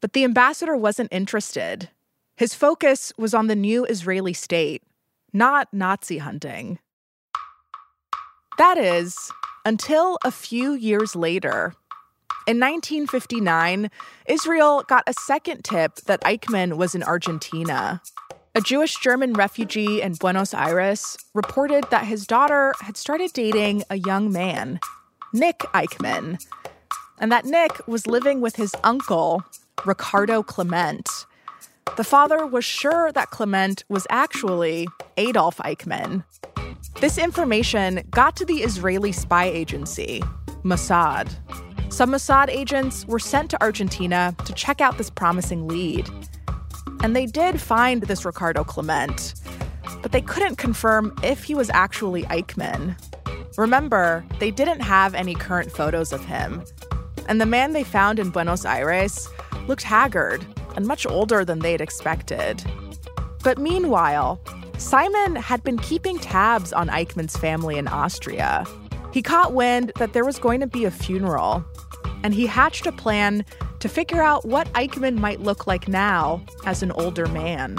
But 0.01 0.13
the 0.13 0.25
ambassador 0.25 0.75
wasn't 0.75 1.13
interested. 1.13 1.89
His 2.35 2.53
focus 2.53 3.13
was 3.17 3.33
on 3.33 3.47
the 3.47 3.55
new 3.55 3.85
Israeli 3.85 4.33
state, 4.33 4.83
not 5.31 5.69
Nazi 5.71 6.17
hunting. 6.17 6.79
That 8.57 8.77
is, 8.77 9.15
until 9.65 10.17
a 10.25 10.31
few 10.31 10.73
years 10.73 11.15
later. 11.15 11.73
In 12.47 12.59
1959, 12.59 13.91
Israel 14.25 14.83
got 14.87 15.03
a 15.05 15.13
second 15.13 15.63
tip 15.63 15.97
that 16.07 16.21
Eichmann 16.21 16.75
was 16.75 16.95
in 16.95 17.03
Argentina. 17.03 18.01
A 18.55 18.61
Jewish 18.61 18.99
German 18.99 19.33
refugee 19.33 20.01
in 20.01 20.15
Buenos 20.15 20.51
Aires 20.53 21.17
reported 21.35 21.85
that 21.91 22.05
his 22.05 22.25
daughter 22.25 22.73
had 22.81 22.97
started 22.97 23.31
dating 23.33 23.83
a 23.91 23.97
young 23.97 24.31
man, 24.31 24.79
Nick 25.33 25.59
Eichmann, 25.75 26.43
and 27.19 27.31
that 27.31 27.45
Nick 27.45 27.87
was 27.87 28.07
living 28.07 28.41
with 28.41 28.55
his 28.55 28.73
uncle, 28.83 29.43
Ricardo 29.85 30.41
Klement. 30.41 31.07
The 31.95 32.03
father 32.03 32.47
was 32.47 32.65
sure 32.65 33.11
that 33.11 33.29
Klement 33.29 33.83
was 33.87 34.07
actually 34.09 34.87
Adolf 35.17 35.57
Eichmann. 35.57 36.23
This 36.99 37.19
information 37.19 38.01
got 38.09 38.35
to 38.37 38.45
the 38.45 38.63
Israeli 38.63 39.11
spy 39.11 39.45
agency, 39.45 40.23
Mossad. 40.63 41.29
Some 41.91 42.13
Mossad 42.13 42.47
agents 42.47 43.05
were 43.05 43.19
sent 43.19 43.49
to 43.49 43.61
Argentina 43.61 44.33
to 44.45 44.53
check 44.53 44.79
out 44.79 44.97
this 44.97 45.09
promising 45.09 45.67
lead. 45.67 46.09
And 47.03 47.13
they 47.13 47.25
did 47.25 47.59
find 47.59 48.03
this 48.03 48.23
Ricardo 48.23 48.63
Klement, 48.63 49.35
but 50.01 50.13
they 50.13 50.21
couldn't 50.21 50.55
confirm 50.55 51.13
if 51.21 51.43
he 51.43 51.53
was 51.53 51.69
actually 51.69 52.23
Eichmann. 52.23 52.95
Remember, 53.57 54.23
they 54.39 54.51
didn't 54.51 54.79
have 54.79 55.13
any 55.13 55.35
current 55.35 55.69
photos 55.69 56.13
of 56.13 56.23
him. 56.23 56.63
And 57.27 57.41
the 57.41 57.45
man 57.45 57.73
they 57.73 57.83
found 57.83 58.19
in 58.19 58.29
Buenos 58.29 58.63
Aires 58.63 59.27
looked 59.67 59.83
haggard 59.83 60.45
and 60.77 60.87
much 60.87 61.05
older 61.05 61.43
than 61.43 61.59
they'd 61.59 61.81
expected. 61.81 62.63
But 63.43 63.57
meanwhile, 63.57 64.39
Simon 64.77 65.35
had 65.35 65.61
been 65.61 65.77
keeping 65.77 66.19
tabs 66.19 66.71
on 66.71 66.87
Eichmann's 66.87 67.35
family 67.35 67.77
in 67.77 67.89
Austria. 67.89 68.65
He 69.11 69.21
caught 69.21 69.53
wind 69.53 69.91
that 69.97 70.13
there 70.13 70.23
was 70.23 70.39
going 70.39 70.61
to 70.61 70.67
be 70.67 70.85
a 70.85 70.91
funeral, 70.91 71.65
and 72.23 72.33
he 72.33 72.45
hatched 72.45 72.85
a 72.85 72.91
plan 72.91 73.45
to 73.79 73.89
figure 73.89 74.21
out 74.21 74.45
what 74.45 74.71
Eichmann 74.73 75.17
might 75.17 75.41
look 75.41 75.67
like 75.67 75.87
now 75.87 76.43
as 76.65 76.83
an 76.83 76.91
older 76.91 77.27
man. 77.27 77.77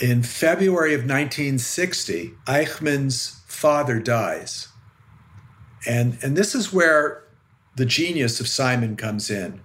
In 0.00 0.22
February 0.22 0.94
of 0.94 1.02
1960, 1.02 2.34
Eichmann's 2.46 3.42
father 3.46 4.00
dies. 4.00 4.68
And, 5.86 6.18
and 6.22 6.36
this 6.36 6.54
is 6.54 6.72
where 6.72 7.24
the 7.76 7.86
genius 7.86 8.40
of 8.40 8.48
Simon 8.48 8.96
comes 8.96 9.30
in. 9.30 9.60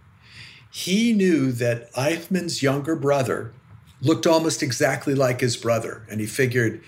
He 0.71 1.13
knew 1.13 1.51
that 1.53 1.91
Eichmann's 1.93 2.61
younger 2.61 2.95
brother 2.95 3.53
looked 4.01 4.27
almost 4.27 4.61
exactly 4.61 5.15
like 5.15 5.41
his 5.41 5.57
brother. 5.57 6.05
And 6.09 6.19
he 6.19 6.27
figured, 6.27 6.81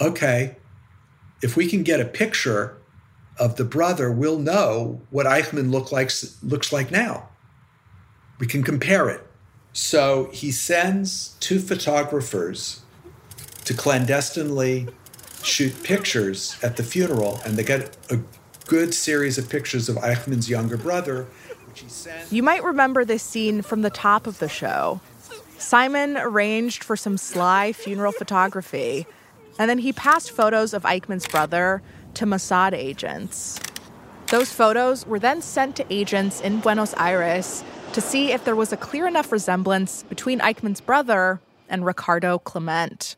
okay, 0.00 0.56
if 1.42 1.56
we 1.56 1.68
can 1.68 1.82
get 1.82 2.00
a 2.00 2.04
picture 2.04 2.76
of 3.42 3.56
the 3.56 3.64
brother, 3.64 4.12
we'll 4.12 4.38
know 4.38 5.00
what 5.10 5.26
Eichmann 5.26 5.72
look 5.72 5.90
like, 5.90 6.12
looks 6.44 6.72
like 6.72 6.92
now. 6.92 7.28
We 8.38 8.46
can 8.46 8.62
compare 8.62 9.10
it. 9.10 9.26
So 9.72 10.30
he 10.32 10.52
sends 10.52 11.36
two 11.40 11.58
photographers 11.58 12.82
to 13.64 13.74
clandestinely 13.74 14.86
shoot 15.42 15.82
pictures 15.82 16.56
at 16.62 16.76
the 16.76 16.84
funeral, 16.84 17.40
and 17.44 17.56
they 17.56 17.64
get 17.64 17.96
a 18.10 18.20
good 18.68 18.94
series 18.94 19.38
of 19.38 19.50
pictures 19.50 19.88
of 19.88 19.96
Eichmann's 19.96 20.48
younger 20.48 20.76
brother. 20.76 21.26
You 22.30 22.44
might 22.44 22.62
remember 22.62 23.04
this 23.04 23.24
scene 23.24 23.62
from 23.62 23.82
the 23.82 23.90
top 23.90 24.28
of 24.28 24.38
the 24.38 24.48
show. 24.48 25.00
Simon 25.58 26.16
arranged 26.16 26.84
for 26.84 26.96
some 26.96 27.16
sly 27.16 27.72
funeral 27.72 28.12
photography, 28.12 29.04
and 29.58 29.68
then 29.68 29.78
he 29.78 29.92
passed 29.92 30.30
photos 30.30 30.72
of 30.74 30.84
Eichmann's 30.84 31.26
brother 31.26 31.82
to 32.14 32.26
Mossad 32.26 32.72
agents. 32.72 33.60
Those 34.28 34.52
photos 34.52 35.06
were 35.06 35.18
then 35.18 35.42
sent 35.42 35.76
to 35.76 35.86
agents 35.90 36.40
in 36.40 36.60
Buenos 36.60 36.94
Aires 36.96 37.62
to 37.92 38.00
see 38.00 38.32
if 38.32 38.44
there 38.44 38.56
was 38.56 38.72
a 38.72 38.76
clear 38.76 39.06
enough 39.06 39.30
resemblance 39.30 40.02
between 40.04 40.40
Eichmann's 40.40 40.80
brother 40.80 41.40
and 41.68 41.84
Ricardo 41.84 42.38
Klement. 42.38 43.16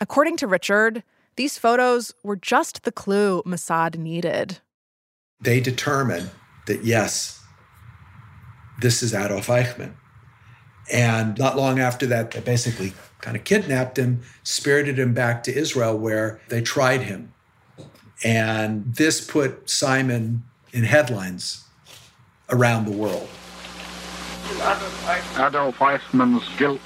According 0.00 0.36
to 0.38 0.46
Richard, 0.46 1.02
these 1.36 1.58
photos 1.58 2.14
were 2.22 2.36
just 2.36 2.84
the 2.84 2.92
clue 2.92 3.42
Mossad 3.44 3.96
needed. 3.96 4.58
They 5.40 5.60
determined 5.60 6.30
that 6.66 6.84
yes, 6.84 7.42
this 8.80 9.02
is 9.02 9.14
Adolf 9.14 9.48
Eichmann. 9.48 9.94
And 10.92 11.36
not 11.38 11.56
long 11.56 11.80
after 11.80 12.06
that, 12.06 12.30
they 12.30 12.40
basically 12.40 12.92
kind 13.20 13.36
of 13.36 13.44
kidnapped 13.44 13.98
him, 13.98 14.22
spirited 14.44 14.98
him 14.98 15.14
back 15.14 15.42
to 15.44 15.54
Israel, 15.54 15.98
where 15.98 16.40
they 16.48 16.62
tried 16.62 17.02
him. 17.02 17.32
And 18.24 18.94
this 18.94 19.20
put 19.20 19.68
Simon 19.68 20.44
in 20.72 20.84
headlines 20.84 21.64
around 22.50 22.86
the 22.86 22.92
world. 22.92 23.28
Adolf 25.38 25.78
Eichmann's 25.78 26.48
guilt 26.56 26.80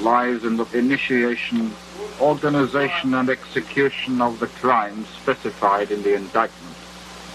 lies 0.00 0.44
in 0.44 0.56
the 0.56 0.66
initiation, 0.76 1.72
organization, 2.20 3.14
and 3.14 3.28
execution 3.28 4.20
of 4.20 4.38
the 4.40 4.46
crimes 4.46 5.08
specified 5.08 5.90
in 5.90 6.02
the 6.02 6.14
indictment. 6.14 6.76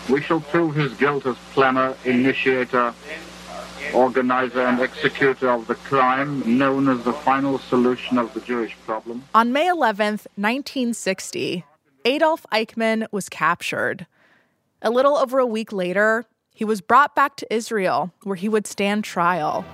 We 0.10 0.22
shall 0.22 0.42
prove 0.42 0.76
his 0.76 0.94
guilt 0.94 1.26
as 1.26 1.36
planner, 1.54 1.96
initiator, 2.06 2.94
organizer, 3.94 4.62
and 4.62 4.82
executor 4.82 5.50
of 5.50 5.68
the 5.68 5.76
crime 5.76 6.58
known 6.58 6.90
as 6.90 7.04
the 7.04 7.14
final 7.14 7.60
solution 7.60 8.18
of 8.18 8.34
the 8.34 8.42
Jewish 8.42 8.76
problem. 8.86 9.24
On 9.36 9.52
May 9.52 9.68
11th, 9.68 10.26
1960, 10.36 11.64
Adolf 12.06 12.46
Eichmann 12.52 13.08
was 13.12 13.28
captured. 13.28 14.08
A 14.82 14.90
little 14.90 15.18
over 15.18 15.40
a 15.40 15.46
week 15.46 15.74
later, 15.74 16.26
he 16.54 16.64
was 16.64 16.82
brought 16.82 17.14
back 17.14 17.36
to 17.38 17.54
Israel, 17.54 18.14
where 18.24 18.36
he 18.36 18.48
would 18.48 18.66
stand 18.66 19.04
trial. 19.04 19.66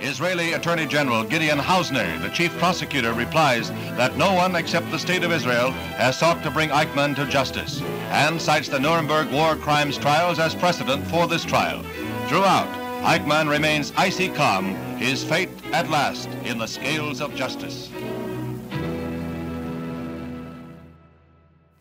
Israeli 0.00 0.54
Attorney 0.54 0.86
General 0.86 1.22
Gideon 1.22 1.58
Hausner, 1.58 2.20
the 2.22 2.30
chief 2.30 2.56
prosecutor, 2.58 3.12
replies 3.12 3.70
that 3.96 4.16
no 4.16 4.32
one 4.32 4.56
except 4.56 4.90
the 4.90 4.98
State 4.98 5.22
of 5.22 5.30
Israel 5.30 5.70
has 5.70 6.18
sought 6.18 6.42
to 6.42 6.50
bring 6.50 6.70
Eichmann 6.70 7.14
to 7.16 7.26
justice 7.26 7.80
and 8.10 8.40
cites 8.40 8.68
the 8.68 8.80
Nuremberg 8.80 9.30
war 9.30 9.54
crimes 9.54 9.96
trials 9.98 10.38
as 10.38 10.54
precedent 10.54 11.06
for 11.06 11.28
this 11.28 11.44
trial. 11.44 11.82
Throughout, 12.26 12.68
Eichmann 13.04 13.48
remains 13.48 13.92
icy 13.96 14.28
calm, 14.28 14.74
his 14.96 15.22
fate 15.22 15.50
at 15.72 15.88
last 15.88 16.28
in 16.44 16.58
the 16.58 16.66
scales 16.66 17.20
of 17.20 17.34
justice. 17.36 17.90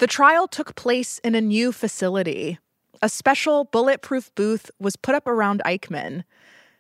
The 0.02 0.08
trial 0.08 0.48
took 0.48 0.74
place 0.74 1.20
in 1.20 1.36
a 1.36 1.42
new 1.42 1.72
facility, 1.72 2.58
a 3.04 3.08
special 3.08 3.66
bulletproof 3.66 4.34
booth 4.34 4.72
was 4.80 4.96
put 4.96 5.14
up 5.14 5.28
around 5.28 5.62
Eichmann. 5.64 6.24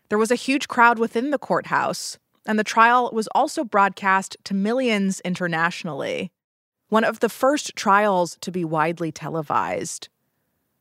There 0.09 0.17
was 0.17 0.31
a 0.31 0.35
huge 0.35 0.67
crowd 0.67 0.97
within 0.97 1.29
the 1.29 1.37
courthouse, 1.37 2.17
and 2.47 2.57
the 2.57 2.63
trial 2.63 3.11
was 3.13 3.29
also 3.35 3.63
broadcast 3.63 4.37
to 4.45 4.55
millions 4.55 5.19
internationally. 5.19 6.31
One 6.89 7.03
of 7.03 7.19
the 7.19 7.29
first 7.29 7.75
trials 7.75 8.39
to 8.41 8.51
be 8.51 8.65
widely 8.65 9.11
televised. 9.11 10.09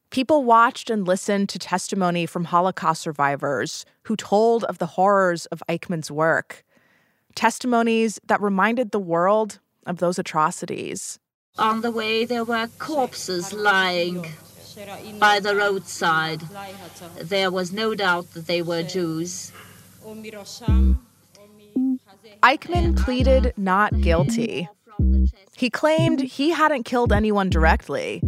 People 0.09 0.43
watched 0.43 0.89
and 0.89 1.07
listened 1.07 1.51
to 1.51 1.59
testimony 1.59 2.25
from 2.25 2.45
Holocaust 2.45 3.03
survivors 3.03 3.85
who 4.05 4.17
told 4.17 4.65
of 4.65 4.79
the 4.79 4.87
horrors 4.97 5.45
of 5.47 5.63
Eichmann's 5.69 6.11
work. 6.11 6.65
Testimonies 7.35 8.19
that 8.27 8.41
reminded 8.41 8.93
the 8.93 8.99
world 8.99 9.59
of 9.85 9.99
those 9.99 10.19
atrocities. 10.19 11.19
On 11.59 11.81
the 11.81 11.91
way, 11.91 12.25
there 12.25 12.45
were 12.45 12.69
corpses 12.79 13.53
lying 13.53 14.27
by 15.19 15.41
the 15.41 15.55
roadside. 15.55 16.43
There 17.21 17.51
was 17.51 17.73
no 17.73 17.95
doubt 17.95 18.33
that 18.35 18.47
they 18.47 18.63
were 18.63 18.83
Jews. 18.83 19.53
Eichmann 22.43 22.97
pleaded 22.97 23.53
not 23.57 24.01
guilty. 24.01 24.69
He 25.57 25.69
claimed 25.71 26.21
he 26.21 26.51
hadn't 26.51 26.85
killed 26.85 27.13
anyone 27.13 27.51
directly. 27.51 28.23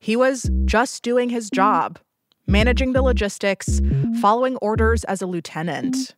He 0.00 0.16
was 0.16 0.50
just 0.64 1.02
doing 1.02 1.28
his 1.30 1.50
job, 1.50 1.98
managing 2.46 2.92
the 2.92 3.02
logistics, 3.02 3.80
following 4.20 4.56
orders 4.56 5.04
as 5.04 5.22
a 5.22 5.26
lieutenant. 5.26 6.14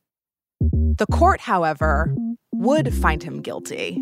The 0.61 1.07
court, 1.07 1.41
however, 1.41 2.15
would 2.53 2.95
find 2.95 3.23
him 3.23 3.43
guilty. 3.43 4.01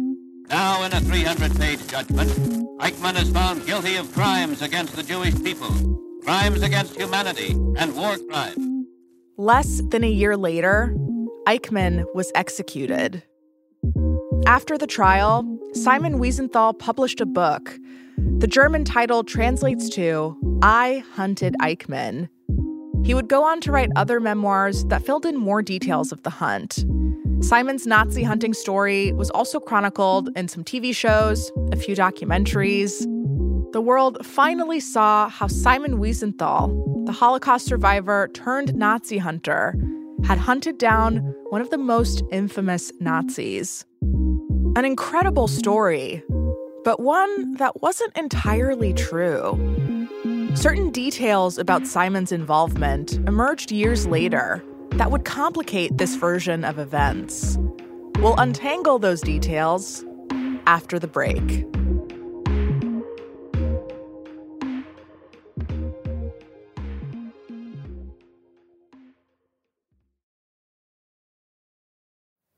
Now, 0.48 0.84
in 0.84 0.92
a 0.92 1.00
300 1.00 1.56
page 1.58 1.86
judgment, 1.86 2.30
Eichmann 2.78 3.20
is 3.20 3.30
found 3.30 3.64
guilty 3.66 3.96
of 3.96 4.12
crimes 4.12 4.60
against 4.62 4.94
the 4.94 5.02
Jewish 5.02 5.34
people, 5.42 5.70
crimes 6.22 6.62
against 6.62 6.96
humanity, 6.96 7.52
and 7.76 7.96
war 7.96 8.16
crimes. 8.18 8.86
Less 9.36 9.80
than 9.88 10.04
a 10.04 10.10
year 10.10 10.36
later, 10.36 10.94
Eichmann 11.46 12.04
was 12.14 12.30
executed. 12.34 13.22
After 14.46 14.76
the 14.76 14.86
trial, 14.86 15.44
Simon 15.72 16.18
Wiesenthal 16.18 16.78
published 16.78 17.20
a 17.20 17.26
book. 17.26 17.78
The 18.38 18.46
German 18.46 18.84
title 18.84 19.24
translates 19.24 19.88
to 19.90 20.36
I 20.62 21.02
Hunted 21.14 21.56
Eichmann. 21.60 22.28
He 23.04 23.14
would 23.14 23.28
go 23.28 23.44
on 23.44 23.60
to 23.62 23.72
write 23.72 23.90
other 23.96 24.20
memoirs 24.20 24.84
that 24.86 25.04
filled 25.04 25.26
in 25.26 25.36
more 25.36 25.62
details 25.62 26.12
of 26.12 26.22
the 26.22 26.30
hunt. 26.30 26.84
Simon's 27.40 27.86
Nazi 27.86 28.22
hunting 28.22 28.54
story 28.54 29.12
was 29.12 29.30
also 29.30 29.60
chronicled 29.60 30.30
in 30.36 30.48
some 30.48 30.64
TV 30.64 30.94
shows, 30.94 31.52
a 31.72 31.76
few 31.76 31.94
documentaries. 31.94 33.00
The 33.72 33.80
world 33.80 34.24
finally 34.24 34.80
saw 34.80 35.28
how 35.28 35.48
Simon 35.48 35.98
Wiesenthal, 35.98 37.06
the 37.06 37.12
Holocaust 37.12 37.66
survivor 37.66 38.28
turned 38.32 38.74
Nazi 38.74 39.18
hunter, 39.18 39.74
had 40.24 40.38
hunted 40.38 40.78
down 40.78 41.18
one 41.50 41.60
of 41.60 41.70
the 41.70 41.78
most 41.78 42.22
infamous 42.30 42.90
Nazis. 43.00 43.84
An 44.76 44.84
incredible 44.84 45.48
story, 45.48 46.22
but 46.82 47.00
one 47.00 47.54
that 47.56 47.82
wasn't 47.82 48.16
entirely 48.16 48.94
true. 48.94 49.58
Certain 50.54 50.90
details 50.90 51.58
about 51.58 51.86
Simon's 51.86 52.32
involvement 52.32 53.14
emerged 53.26 53.70
years 53.70 54.06
later 54.06 54.62
that 54.96 55.10
would 55.10 55.24
complicate 55.24 55.98
this 55.98 56.14
version 56.14 56.64
of 56.64 56.78
events. 56.78 57.58
We'll 58.18 58.36
untangle 58.36 58.98
those 59.00 59.20
details 59.20 60.04
after 60.66 60.98
the 60.98 61.08
break. 61.08 61.66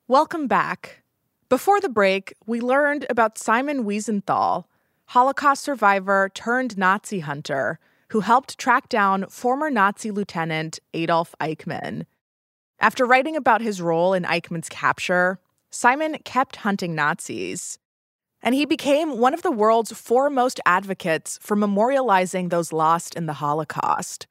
Welcome 0.08 0.46
back. 0.46 1.02
Before 1.48 1.80
the 1.80 1.88
break, 1.88 2.34
we 2.46 2.60
learned 2.60 3.06
about 3.08 3.38
Simon 3.38 3.84
Wiesenthal, 3.84 4.64
Holocaust 5.06 5.64
survivor 5.64 6.30
turned 6.34 6.76
Nazi 6.76 7.20
hunter 7.20 7.78
who 8.10 8.20
helped 8.20 8.58
track 8.58 8.88
down 8.88 9.26
former 9.28 9.70
Nazi 9.70 10.10
Lieutenant 10.10 10.78
Adolf 10.94 11.34
Eichmann. 11.40 12.04
After 12.78 13.06
writing 13.06 13.36
about 13.36 13.62
his 13.62 13.80
role 13.80 14.12
in 14.12 14.24
Eichmann's 14.24 14.68
capture, 14.68 15.38
Simon 15.70 16.18
kept 16.24 16.56
hunting 16.56 16.94
Nazis. 16.94 17.78
And 18.42 18.54
he 18.54 18.66
became 18.66 19.18
one 19.18 19.34
of 19.34 19.42
the 19.42 19.50
world's 19.50 19.92
foremost 19.92 20.60
advocates 20.66 21.38
for 21.40 21.56
memorializing 21.56 22.50
those 22.50 22.72
lost 22.72 23.14
in 23.14 23.26
the 23.26 23.34
Holocaust, 23.34 24.26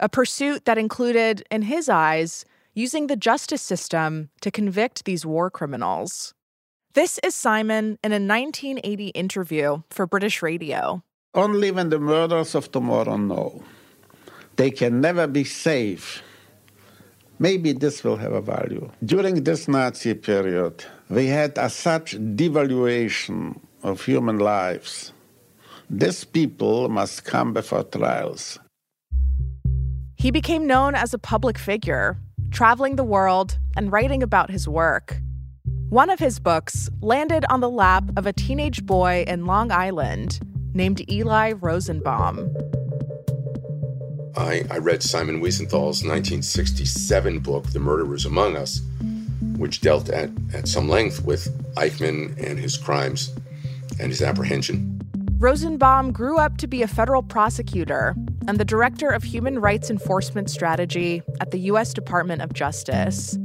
a 0.00 0.08
pursuit 0.08 0.64
that 0.64 0.78
included, 0.78 1.44
in 1.50 1.62
his 1.62 1.88
eyes, 1.88 2.44
using 2.74 3.06
the 3.06 3.16
justice 3.16 3.62
system 3.62 4.30
to 4.40 4.50
convict 4.50 5.04
these 5.04 5.26
war 5.26 5.50
criminals. 5.50 6.34
This 6.94 7.20
is 7.22 7.34
Simon 7.34 7.98
in 8.02 8.12
a 8.12 8.20
1980 8.20 9.08
interview 9.08 9.82
for 9.90 10.06
British 10.06 10.42
radio. 10.42 11.02
Only 11.34 11.70
when 11.70 11.90
the 11.90 11.98
murderers 11.98 12.54
of 12.54 12.72
tomorrow 12.72 13.16
know 13.16 13.62
they 14.56 14.70
can 14.70 15.00
never 15.00 15.26
be 15.26 15.44
safe, 15.44 16.22
maybe 17.42 17.72
this 17.72 18.04
will 18.04 18.16
have 18.16 18.32
a 18.32 18.40
value. 18.40 18.88
During 19.04 19.42
this 19.42 19.66
Nazi 19.66 20.14
period, 20.14 20.84
we 21.10 21.26
had 21.26 21.58
a 21.58 21.68
such 21.68 22.16
devaluation 22.38 23.58
of 23.82 24.04
human 24.04 24.38
lives. 24.38 25.12
These 25.90 26.24
people 26.24 26.88
must 26.88 27.24
come 27.24 27.52
before 27.52 27.82
trials. 27.82 28.58
He 30.14 30.30
became 30.30 30.68
known 30.68 30.94
as 30.94 31.12
a 31.12 31.18
public 31.18 31.58
figure, 31.58 32.16
traveling 32.52 32.94
the 32.94 33.04
world 33.04 33.58
and 33.76 33.90
writing 33.90 34.22
about 34.22 34.48
his 34.50 34.68
work. 34.68 35.18
One 35.90 36.10
of 36.10 36.20
his 36.20 36.38
books 36.38 36.88
landed 37.00 37.44
on 37.50 37.60
the 37.60 37.68
lap 37.68 38.04
of 38.16 38.24
a 38.24 38.32
teenage 38.32 38.86
boy 38.86 39.24
in 39.26 39.46
Long 39.46 39.72
Island 39.72 40.38
named 40.74 41.02
Eli 41.10 41.52
Rosenbaum. 41.52 42.54
I, 44.36 44.64
I 44.70 44.78
read 44.78 45.02
Simon 45.02 45.40
Wiesenthal's 45.40 46.02
1967 46.02 47.40
book, 47.40 47.66
The 47.72 47.78
Murderers 47.78 48.24
Among 48.24 48.56
Us, 48.56 48.80
which 49.56 49.80
dealt 49.80 50.08
at, 50.08 50.30
at 50.54 50.68
some 50.68 50.88
length 50.88 51.24
with 51.24 51.48
Eichmann 51.74 52.36
and 52.42 52.58
his 52.58 52.76
crimes 52.76 53.34
and 54.00 54.10
his 54.10 54.22
apprehension. 54.22 55.00
Rosenbaum 55.38 56.12
grew 56.12 56.38
up 56.38 56.56
to 56.58 56.66
be 56.66 56.82
a 56.82 56.86
federal 56.86 57.22
prosecutor 57.22 58.14
and 58.46 58.58
the 58.58 58.64
director 58.64 59.08
of 59.08 59.24
human 59.24 59.58
rights 59.58 59.90
enforcement 59.90 60.48
strategy 60.48 61.22
at 61.40 61.50
the 61.50 61.58
U.S. 61.60 61.92
Department 61.92 62.42
of 62.42 62.52
Justice. 62.52 63.36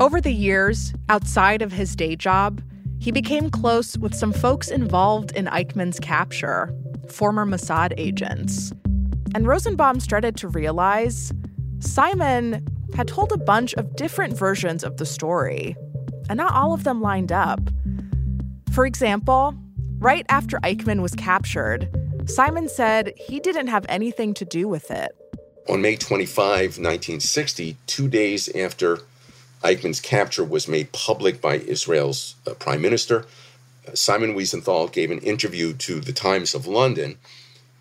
Over 0.00 0.20
the 0.20 0.32
years, 0.32 0.92
outside 1.08 1.62
of 1.62 1.72
his 1.72 1.94
day 1.94 2.16
job, 2.16 2.60
he 2.98 3.12
became 3.12 3.50
close 3.50 3.96
with 3.96 4.14
some 4.14 4.32
folks 4.32 4.70
involved 4.70 5.32
in 5.32 5.46
Eichmann's 5.46 6.00
capture, 6.00 6.74
former 7.08 7.46
Mossad 7.46 7.94
agents. 7.96 8.72
And 9.34 9.48
Rosenbaum 9.48 9.98
started 9.98 10.36
to 10.36 10.48
realize 10.48 11.32
Simon 11.80 12.64
had 12.94 13.08
told 13.08 13.32
a 13.32 13.36
bunch 13.36 13.74
of 13.74 13.96
different 13.96 14.36
versions 14.36 14.84
of 14.84 14.96
the 14.96 15.04
story, 15.04 15.74
and 16.30 16.36
not 16.36 16.54
all 16.54 16.72
of 16.72 16.84
them 16.84 17.00
lined 17.00 17.32
up. 17.32 17.60
For 18.72 18.86
example, 18.86 19.54
right 19.98 20.24
after 20.28 20.58
Eichmann 20.60 21.02
was 21.02 21.14
captured, 21.16 21.90
Simon 22.26 22.68
said 22.68 23.12
he 23.16 23.40
didn't 23.40 23.66
have 23.66 23.84
anything 23.88 24.34
to 24.34 24.44
do 24.44 24.68
with 24.68 24.92
it. 24.92 25.10
On 25.68 25.82
May 25.82 25.96
25, 25.96 26.78
1960, 26.78 27.76
two 27.86 28.06
days 28.06 28.48
after 28.54 29.00
Eichmann's 29.62 30.00
capture 30.00 30.44
was 30.44 30.68
made 30.68 30.92
public 30.92 31.40
by 31.40 31.56
Israel's 31.56 32.36
uh, 32.46 32.54
prime 32.54 32.80
minister, 32.80 33.26
uh, 33.88 33.94
Simon 33.94 34.34
Wiesenthal 34.34 34.92
gave 34.92 35.10
an 35.10 35.18
interview 35.20 35.72
to 35.74 36.00
the 36.00 36.12
Times 36.12 36.54
of 36.54 36.66
London 36.68 37.18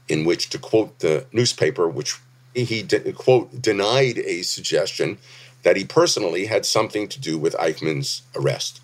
in 0.07 0.25
which, 0.25 0.49
to 0.49 0.59
quote 0.59 0.99
the 0.99 1.25
newspaper, 1.31 1.87
which 1.87 2.19
he, 2.53 2.83
de- 2.83 3.11
quote, 3.13 3.61
denied 3.61 4.17
a 4.19 4.41
suggestion 4.43 5.17
that 5.63 5.77
he 5.77 5.85
personally 5.85 6.45
had 6.45 6.65
something 6.65 7.07
to 7.07 7.19
do 7.19 7.37
with 7.37 7.55
Eichmann's 7.55 8.23
arrest. 8.35 8.81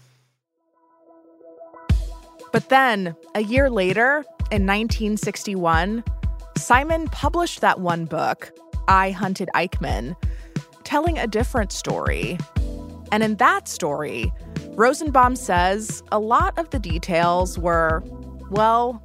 But 2.52 2.70
then, 2.70 3.16
a 3.36 3.42
year 3.42 3.70
later, 3.70 4.26
in 4.52 4.66
1961, 4.66 6.04
Simon 6.58 7.08
published 7.08 7.62
that 7.62 7.80
one 7.80 8.06
book, 8.06 8.52
I 8.88 9.12
Hunted 9.12 9.50
Eichmann, 9.54 10.16
telling 10.84 11.20
a 11.20 11.28
different 11.28 11.72
story. 11.72 12.38
And 13.12 13.22
in 13.22 13.36
that 13.36 13.68
story, 13.68 14.34
Rosenbaum 14.70 15.36
says 15.36 16.02
a 16.12 16.20
lot 16.20 16.58
of 16.58 16.70
the 16.72 16.80
details 16.80 17.60
were, 17.60 18.04
well, 18.50 19.04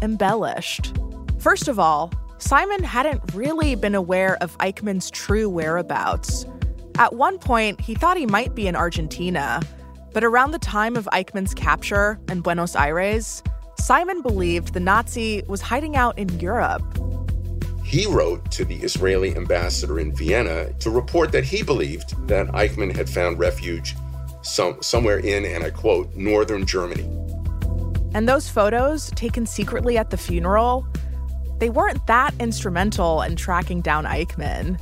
embellished. 0.00 0.96
First 1.38 1.68
of 1.68 1.78
all, 1.78 2.12
Simon 2.38 2.82
hadn't 2.82 3.22
really 3.32 3.76
been 3.76 3.94
aware 3.94 4.36
of 4.40 4.58
Eichmann's 4.58 5.08
true 5.10 5.48
whereabouts. 5.48 6.44
At 6.98 7.14
one 7.14 7.38
point, 7.38 7.80
he 7.80 7.94
thought 7.94 8.16
he 8.16 8.26
might 8.26 8.56
be 8.56 8.66
in 8.66 8.74
Argentina, 8.74 9.62
but 10.12 10.24
around 10.24 10.50
the 10.50 10.58
time 10.58 10.96
of 10.96 11.08
Eichmann's 11.12 11.54
capture 11.54 12.18
in 12.28 12.40
Buenos 12.40 12.74
Aires, 12.74 13.42
Simon 13.78 14.20
believed 14.20 14.74
the 14.74 14.80
Nazi 14.80 15.44
was 15.46 15.60
hiding 15.60 15.94
out 15.94 16.18
in 16.18 16.28
Europe. 16.40 16.82
He 17.84 18.06
wrote 18.06 18.50
to 18.50 18.64
the 18.64 18.76
Israeli 18.76 19.36
ambassador 19.36 20.00
in 20.00 20.14
Vienna 20.14 20.72
to 20.80 20.90
report 20.90 21.30
that 21.32 21.44
he 21.44 21.62
believed 21.62 22.14
that 22.26 22.48
Eichmann 22.48 22.94
had 22.94 23.08
found 23.08 23.38
refuge 23.38 23.94
some, 24.42 24.82
somewhere 24.82 25.18
in, 25.20 25.44
and 25.44 25.62
I 25.62 25.70
quote, 25.70 26.12
northern 26.16 26.66
Germany. 26.66 27.04
And 28.12 28.28
those 28.28 28.48
photos, 28.48 29.10
taken 29.12 29.46
secretly 29.46 29.96
at 29.96 30.10
the 30.10 30.16
funeral, 30.16 30.86
they 31.58 31.70
weren't 31.70 32.06
that 32.06 32.34
instrumental 32.40 33.22
in 33.22 33.36
tracking 33.36 33.80
down 33.80 34.04
Eichmann. 34.04 34.80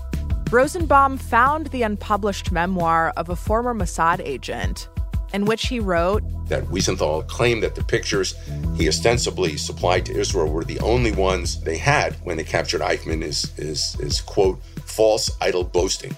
Rosenbaum 0.50 1.18
found 1.18 1.68
the 1.68 1.82
unpublished 1.82 2.52
memoir 2.52 3.12
of 3.16 3.28
a 3.28 3.36
former 3.36 3.74
Mossad 3.74 4.20
agent 4.20 4.88
in 5.32 5.44
which 5.44 5.66
he 5.66 5.80
wrote 5.80 6.22
that 6.48 6.64
Wiesenthal 6.64 7.26
claimed 7.26 7.62
that 7.62 7.74
the 7.74 7.82
pictures 7.82 8.36
he 8.76 8.88
ostensibly 8.88 9.56
supplied 9.56 10.06
to 10.06 10.16
Israel 10.16 10.48
were 10.48 10.64
the 10.64 10.78
only 10.80 11.12
ones 11.12 11.60
they 11.62 11.76
had 11.76 12.14
when 12.22 12.36
they 12.36 12.44
captured 12.44 12.80
Eichmann 12.80 13.22
is, 13.22 13.52
is, 13.58 13.96
is 13.98 14.20
quote, 14.20 14.62
false 14.84 15.30
idle 15.40 15.64
boasting. 15.64 16.16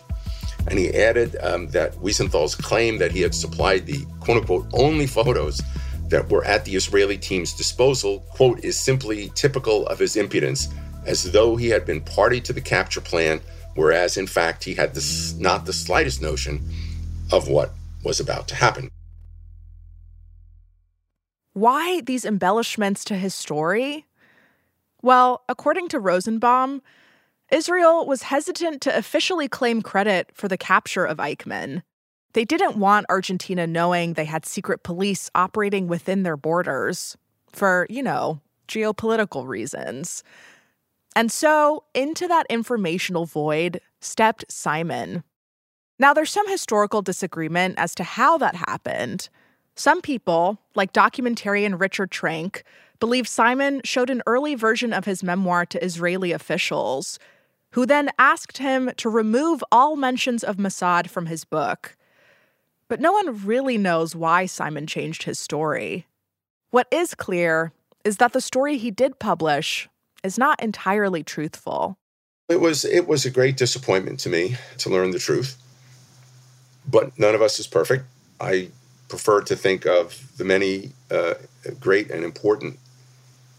And 0.69 0.79
he 0.79 0.95
added 0.95 1.37
um, 1.41 1.69
that 1.69 1.95
Wiesenthal's 1.95 2.55
claim 2.55 2.99
that 2.99 3.11
he 3.11 3.23
had 3.23 3.35
supplied 3.35 3.87
the 3.87 4.05
quote 4.21 4.39
unquote 4.39 4.67
only 4.75 5.07
photos 5.07 5.63
that 6.09 6.31
were 6.31 6.45
at 6.45 6.65
the 6.65 6.75
Israeli 6.75 7.19
team's 7.19 7.53
disposal, 7.53 8.21
quote, 8.31 8.65
is 8.65 8.79
simply 8.79 9.31
typical 9.35 9.87
of 9.87 9.99
his 9.99 10.17
impudence, 10.17 10.69
as 11.07 11.33
though 11.33 11.57
he 11.57 11.69
had 11.69 11.85
been 11.85 12.01
party 12.01 12.41
to 12.43 12.53
the 12.53 12.61
capture 12.61 13.01
plan, 13.01 13.41
whereas 13.75 14.17
in 14.17 14.27
fact 14.27 14.65
he 14.65 14.75
had 14.75 14.95
this, 14.95 15.35
not 15.35 15.67
the 15.67 15.73
slightest 15.73 16.21
notion 16.21 16.61
of 17.33 17.49
what 17.49 17.73
was 18.05 18.21
about 18.21 18.49
to 18.49 18.55
happen. 18.55 18.91
Why 21.53 22.01
these 22.01 22.25
embellishments 22.25 23.05
to 23.07 23.17
his 23.17 23.35
story? 23.35 24.07
Well, 25.03 25.43
according 25.49 25.89
to 25.89 26.01
Rosenbaum, 26.01 26.83
Israel 27.51 28.07
was 28.07 28.23
hesitant 28.23 28.83
to 28.83 28.97
officially 28.97 29.49
claim 29.49 29.83
credit 29.83 30.31
for 30.35 30.49
the 30.49 30.59
capture 30.59 31.05
of 31.05 31.19
Eichmann. 31.19 31.83
They 32.35 32.45
didn't 32.45 32.77
want 32.77 33.07
Argentina 33.09 33.67
knowing 33.67 34.13
they 34.13 34.25
had 34.25 34.45
secret 34.45 34.83
police 34.83 35.31
operating 35.35 35.89
within 35.89 36.23
their 36.23 36.37
borders 36.37 37.17
for, 37.51 37.87
you 37.89 38.03
know, 38.03 38.41
geopolitical 38.69 39.47
reasons. 39.47 40.23
And 41.17 41.33
so, 41.33 41.85
into 41.95 42.29
that 42.29 42.47
informational 42.49 43.25
void 43.27 43.81
stepped 44.01 44.45
Simon. 44.51 45.25
Now, 45.99 46.15
there's 46.15 46.31
some 46.31 46.49
historical 46.49 47.03
disagreement 47.03 47.75
as 47.79 47.95
to 47.97 48.05
how 48.05 48.39
that 48.39 48.55
happened. 48.55 49.29
Some 49.75 50.01
people, 50.01 50.59
like 50.75 50.93
documentarian 50.93 51.81
Richard 51.81 52.11
Trank, 52.11 52.63
believe 53.01 53.27
Simon 53.27 53.81
showed 53.85 54.11
an 54.11 54.23
early 54.27 54.55
version 54.55 54.93
of 54.93 55.07
his 55.07 55.23
memoir 55.23 55.67
to 55.67 55.85
Israeli 55.85 56.33
officials, 56.33 57.19
who 57.73 57.85
then 57.87 58.11
asked 58.19 58.59
him 58.59 58.91
to 58.97 59.09
remove 59.09 59.65
all 59.73 59.97
mentions 59.97 60.45
of 60.45 60.57
Mossad 60.57 61.09
from 61.09 61.27
his 61.27 61.45
book. 61.45 61.97
But 62.89 63.01
no 63.01 63.13
one 63.13 63.45
really 63.45 63.77
knows 63.77 64.17
why 64.17 64.47
Simon 64.47 64.87
changed 64.87 65.25
his 65.25 65.39
story. 65.39 66.07
What 66.71 66.89
is 66.91 67.15
clear 67.15 67.73
is 68.05 68.17
that 68.17 68.33
the 68.33 68.41
story 68.41 68.79
he 68.79 68.91
did 68.91 69.19
publish 69.19 69.89
is 70.25 70.39
not 70.39 70.63
entirely 70.63 71.23
truthful. 71.23 71.99
It 72.49 72.61
was 72.61 72.85
it 72.85 73.07
was 73.07 73.27
a 73.27 73.31
great 73.31 73.57
disappointment 73.57 74.21
to 74.21 74.31
me 74.31 74.57
to 74.79 74.89
learn 74.89 75.11
the 75.11 75.19
truth. 75.19 75.57
But 76.91 77.19
none 77.19 77.35
of 77.35 77.43
us 77.43 77.61
is 77.61 77.67
perfect. 77.67 78.05
I 78.41 78.71
prefer 79.09 79.43
to 79.43 79.57
think 79.57 79.87
of 79.87 80.37
the 80.39 80.45
many 80.45 80.93
uh, 81.11 81.35
great 81.81 82.11
and 82.11 82.25
important 82.25 82.79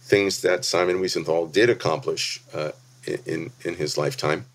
things 0.02 0.42
that 0.42 0.66
Simon 0.66 1.00
Wiesenthal 1.00 1.52
did 1.52 1.70
accomplish 1.70 2.42
uh, 2.54 2.72
in, 3.26 3.52
in 3.64 3.76
his 3.76 3.98
lifetime. 3.98 4.46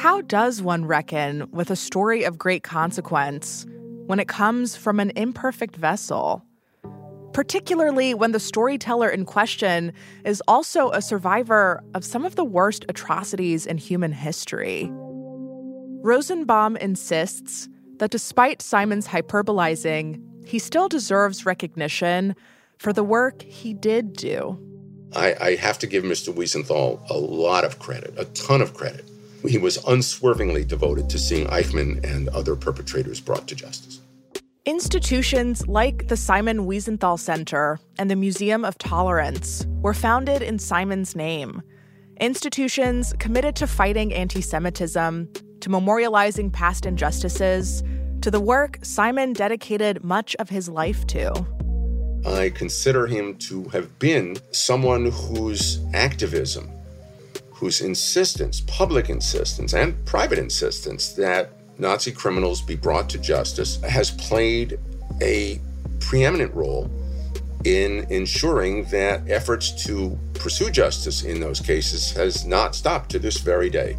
How 0.00 0.22
does 0.22 0.62
one 0.62 0.86
reckon 0.86 1.46
with 1.50 1.70
a 1.70 1.76
story 1.76 2.24
of 2.24 2.38
great 2.38 2.62
consequence 2.62 3.66
when 4.06 4.18
it 4.18 4.28
comes 4.28 4.74
from 4.74 4.98
an 4.98 5.12
imperfect 5.14 5.76
vessel? 5.76 6.42
Particularly 7.34 8.14
when 8.14 8.32
the 8.32 8.40
storyteller 8.40 9.10
in 9.10 9.26
question 9.26 9.92
is 10.24 10.42
also 10.48 10.90
a 10.92 11.02
survivor 11.02 11.84
of 11.92 12.02
some 12.02 12.24
of 12.24 12.36
the 12.36 12.46
worst 12.46 12.86
atrocities 12.88 13.66
in 13.66 13.76
human 13.76 14.10
history. 14.10 14.88
Rosenbaum 16.02 16.78
insists 16.78 17.68
that 17.98 18.10
despite 18.10 18.62
Simon's 18.62 19.06
hyperbolizing, 19.06 20.18
he 20.46 20.58
still 20.58 20.88
deserves 20.88 21.44
recognition 21.44 22.34
for 22.78 22.94
the 22.94 23.04
work 23.04 23.42
he 23.42 23.74
did 23.74 24.14
do. 24.14 24.58
I, 25.14 25.34
I 25.38 25.56
have 25.56 25.78
to 25.80 25.86
give 25.86 26.04
Mr. 26.04 26.32
Wiesenthal 26.32 27.06
a 27.10 27.18
lot 27.18 27.66
of 27.66 27.78
credit, 27.78 28.14
a 28.16 28.24
ton 28.24 28.62
of 28.62 28.72
credit. 28.72 29.04
He 29.48 29.58
was 29.58 29.78
unswervingly 29.86 30.64
devoted 30.64 31.08
to 31.10 31.18
seeing 31.18 31.46
Eichmann 31.46 32.04
and 32.04 32.28
other 32.28 32.56
perpetrators 32.56 33.20
brought 33.20 33.48
to 33.48 33.54
justice. 33.54 34.00
Institutions 34.66 35.66
like 35.66 36.08
the 36.08 36.16
Simon 36.16 36.66
Wiesenthal 36.66 37.18
Center 37.18 37.80
and 37.98 38.10
the 38.10 38.16
Museum 38.16 38.64
of 38.64 38.76
Tolerance 38.76 39.66
were 39.80 39.94
founded 39.94 40.42
in 40.42 40.58
Simon's 40.58 41.16
name. 41.16 41.62
Institutions 42.20 43.14
committed 43.18 43.56
to 43.56 43.66
fighting 43.66 44.12
anti 44.12 44.42
Semitism, 44.42 45.32
to 45.60 45.68
memorializing 45.70 46.52
past 46.52 46.84
injustices, 46.84 47.82
to 48.20 48.30
the 48.30 48.40
work 48.40 48.78
Simon 48.82 49.32
dedicated 49.32 50.04
much 50.04 50.36
of 50.36 50.50
his 50.50 50.68
life 50.68 51.06
to. 51.06 51.32
I 52.26 52.50
consider 52.50 53.06
him 53.06 53.36
to 53.38 53.64
have 53.70 53.98
been 53.98 54.36
someone 54.50 55.10
whose 55.10 55.80
activism, 55.94 56.70
whose 57.60 57.82
insistence, 57.82 58.62
public 58.62 59.10
insistence, 59.10 59.74
and 59.74 59.94
private 60.06 60.38
insistence 60.38 61.10
that 61.10 61.52
Nazi 61.78 62.10
criminals 62.10 62.62
be 62.62 62.74
brought 62.74 63.10
to 63.10 63.18
justice 63.18 63.78
has 63.82 64.10
played 64.12 64.80
a 65.20 65.60
preeminent 66.00 66.54
role 66.54 66.90
in 67.64 68.06
ensuring 68.08 68.84
that 68.84 69.28
efforts 69.28 69.84
to 69.84 70.18
pursue 70.32 70.70
justice 70.70 71.22
in 71.22 71.38
those 71.38 71.60
cases 71.60 72.10
has 72.12 72.46
not 72.46 72.74
stopped 72.74 73.10
to 73.10 73.18
this 73.18 73.36
very 73.36 73.68
day. 73.68 73.92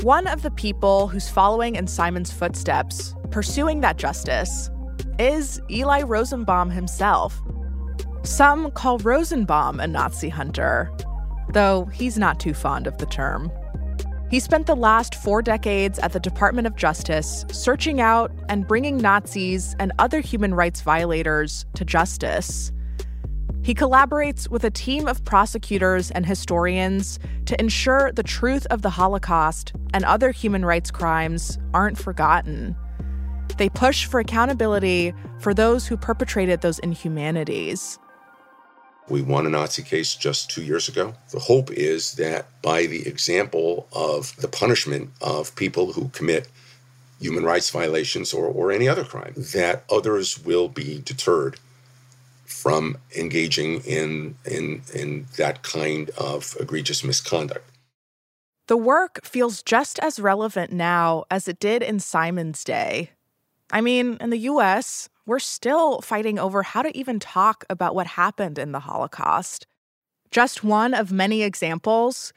One 0.00 0.26
of 0.26 0.40
the 0.40 0.50
people 0.50 1.08
who's 1.08 1.28
following 1.28 1.76
in 1.76 1.86
Simon's 1.86 2.32
footsteps, 2.32 3.14
pursuing 3.30 3.82
that 3.82 3.98
justice, 3.98 4.70
is 5.18 5.60
Eli 5.70 6.02
Rosenbaum 6.02 6.70
himself. 6.70 7.38
Some 8.22 8.70
call 8.70 8.98
Rosenbaum 8.98 9.78
a 9.80 9.86
Nazi 9.86 10.30
hunter, 10.30 10.90
though 11.50 11.86
he's 11.86 12.18
not 12.18 12.40
too 12.40 12.54
fond 12.54 12.86
of 12.86 12.98
the 12.98 13.06
term. 13.06 13.50
He 14.30 14.40
spent 14.40 14.66
the 14.66 14.74
last 14.74 15.14
four 15.14 15.42
decades 15.42 15.98
at 16.00 16.12
the 16.12 16.20
Department 16.20 16.66
of 16.66 16.76
Justice 16.76 17.44
searching 17.52 18.00
out 18.00 18.32
and 18.48 18.66
bringing 18.66 18.96
Nazis 18.96 19.76
and 19.78 19.92
other 19.98 20.20
human 20.20 20.54
rights 20.54 20.80
violators 20.80 21.66
to 21.74 21.84
justice. 21.84 22.72
He 23.62 23.74
collaborates 23.74 24.48
with 24.48 24.64
a 24.64 24.70
team 24.70 25.06
of 25.06 25.24
prosecutors 25.24 26.10
and 26.10 26.26
historians 26.26 27.18
to 27.46 27.58
ensure 27.60 28.12
the 28.12 28.22
truth 28.22 28.66
of 28.70 28.82
the 28.82 28.90
Holocaust 28.90 29.72
and 29.92 30.04
other 30.04 30.32
human 30.32 30.64
rights 30.64 30.90
crimes 30.90 31.58
aren't 31.72 31.96
forgotten. 31.96 32.76
They 33.56 33.68
push 33.68 34.04
for 34.04 34.20
accountability 34.20 35.14
for 35.38 35.54
those 35.54 35.86
who 35.86 35.96
perpetrated 35.96 36.60
those 36.60 36.78
inhumanities. 36.80 37.98
We 39.08 39.20
won 39.20 39.46
a 39.46 39.50
Nazi 39.50 39.82
case 39.82 40.14
just 40.14 40.50
two 40.50 40.62
years 40.62 40.88
ago. 40.88 41.14
The 41.30 41.38
hope 41.38 41.70
is 41.70 42.12
that 42.12 42.46
by 42.62 42.86
the 42.86 43.06
example 43.06 43.86
of 43.92 44.34
the 44.36 44.48
punishment 44.48 45.10
of 45.20 45.54
people 45.56 45.92
who 45.92 46.08
commit 46.08 46.48
human 47.20 47.44
rights 47.44 47.70
violations 47.70 48.32
or, 48.32 48.46
or 48.46 48.72
any 48.72 48.88
other 48.88 49.04
crime, 49.04 49.34
that 49.36 49.84
others 49.90 50.42
will 50.44 50.68
be 50.68 51.00
deterred 51.04 51.58
from 52.44 52.96
engaging 53.16 53.80
in, 53.80 54.36
in, 54.44 54.82
in 54.94 55.26
that 55.36 55.62
kind 55.62 56.10
of 56.16 56.56
egregious 56.58 57.04
misconduct. 57.04 57.68
The 58.66 58.76
work 58.76 59.24
feels 59.24 59.62
just 59.62 59.98
as 59.98 60.18
relevant 60.18 60.72
now 60.72 61.24
as 61.30 61.46
it 61.48 61.58
did 61.58 61.82
in 61.82 62.00
Simon's 62.00 62.64
day. 62.64 63.10
I 63.70 63.82
mean, 63.82 64.16
in 64.20 64.30
the 64.30 64.38
US, 64.38 65.10
we're 65.26 65.38
still 65.38 66.00
fighting 66.00 66.38
over 66.38 66.62
how 66.62 66.82
to 66.82 66.96
even 66.96 67.18
talk 67.18 67.64
about 67.70 67.94
what 67.94 68.06
happened 68.06 68.58
in 68.58 68.72
the 68.72 68.80
Holocaust. 68.80 69.66
Just 70.30 70.64
one 70.64 70.94
of 70.94 71.12
many 71.12 71.42
examples. 71.42 72.32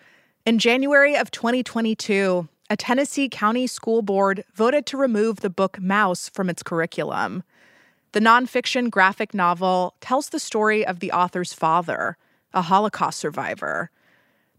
In 0.45 0.59
January 0.59 1.15
of 1.15 1.31
2022, 1.31 2.47
a 2.69 2.77
Tennessee 2.77 3.27
county 3.29 3.67
school 3.67 4.01
board 4.01 4.43
voted 4.53 4.85
to 4.87 4.97
remove 4.97 5.41
the 5.41 5.49
book 5.49 5.77
Maus 5.79 6.29
from 6.29 6.49
its 6.49 6.63
curriculum. 6.63 7.43
The 8.13 8.19
nonfiction 8.19 8.89
graphic 8.89 9.33
novel 9.33 9.95
tells 9.99 10.29
the 10.29 10.39
story 10.39 10.85
of 10.85 10.99
the 10.99 11.11
author's 11.11 11.53
father, 11.53 12.17
a 12.53 12.61
Holocaust 12.61 13.19
survivor. 13.19 13.89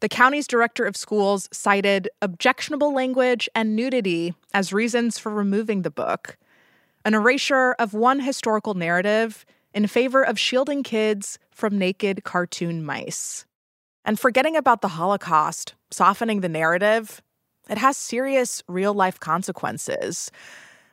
The 0.00 0.08
county's 0.08 0.46
director 0.46 0.84
of 0.84 0.96
schools 0.96 1.48
cited 1.50 2.08
objectionable 2.22 2.94
language 2.94 3.48
and 3.54 3.74
nudity 3.74 4.34
as 4.52 4.72
reasons 4.72 5.18
for 5.18 5.32
removing 5.32 5.82
the 5.82 5.90
book 5.90 6.36
an 7.04 7.14
erasure 7.14 7.74
of 7.78 7.94
one 7.94 8.20
historical 8.20 8.74
narrative 8.74 9.44
in 9.74 9.86
favor 9.86 10.22
of 10.22 10.38
shielding 10.38 10.82
kids 10.82 11.38
from 11.50 11.78
naked 11.78 12.24
cartoon 12.24 12.84
mice. 12.84 13.44
And 14.04 14.18
forgetting 14.18 14.56
about 14.56 14.80
the 14.80 14.88
Holocaust, 14.88 15.74
softening 15.90 16.40
the 16.40 16.48
narrative, 16.48 17.20
it 17.68 17.78
has 17.78 17.96
serious 17.96 18.62
real 18.66 18.94
life 18.94 19.20
consequences. 19.20 20.30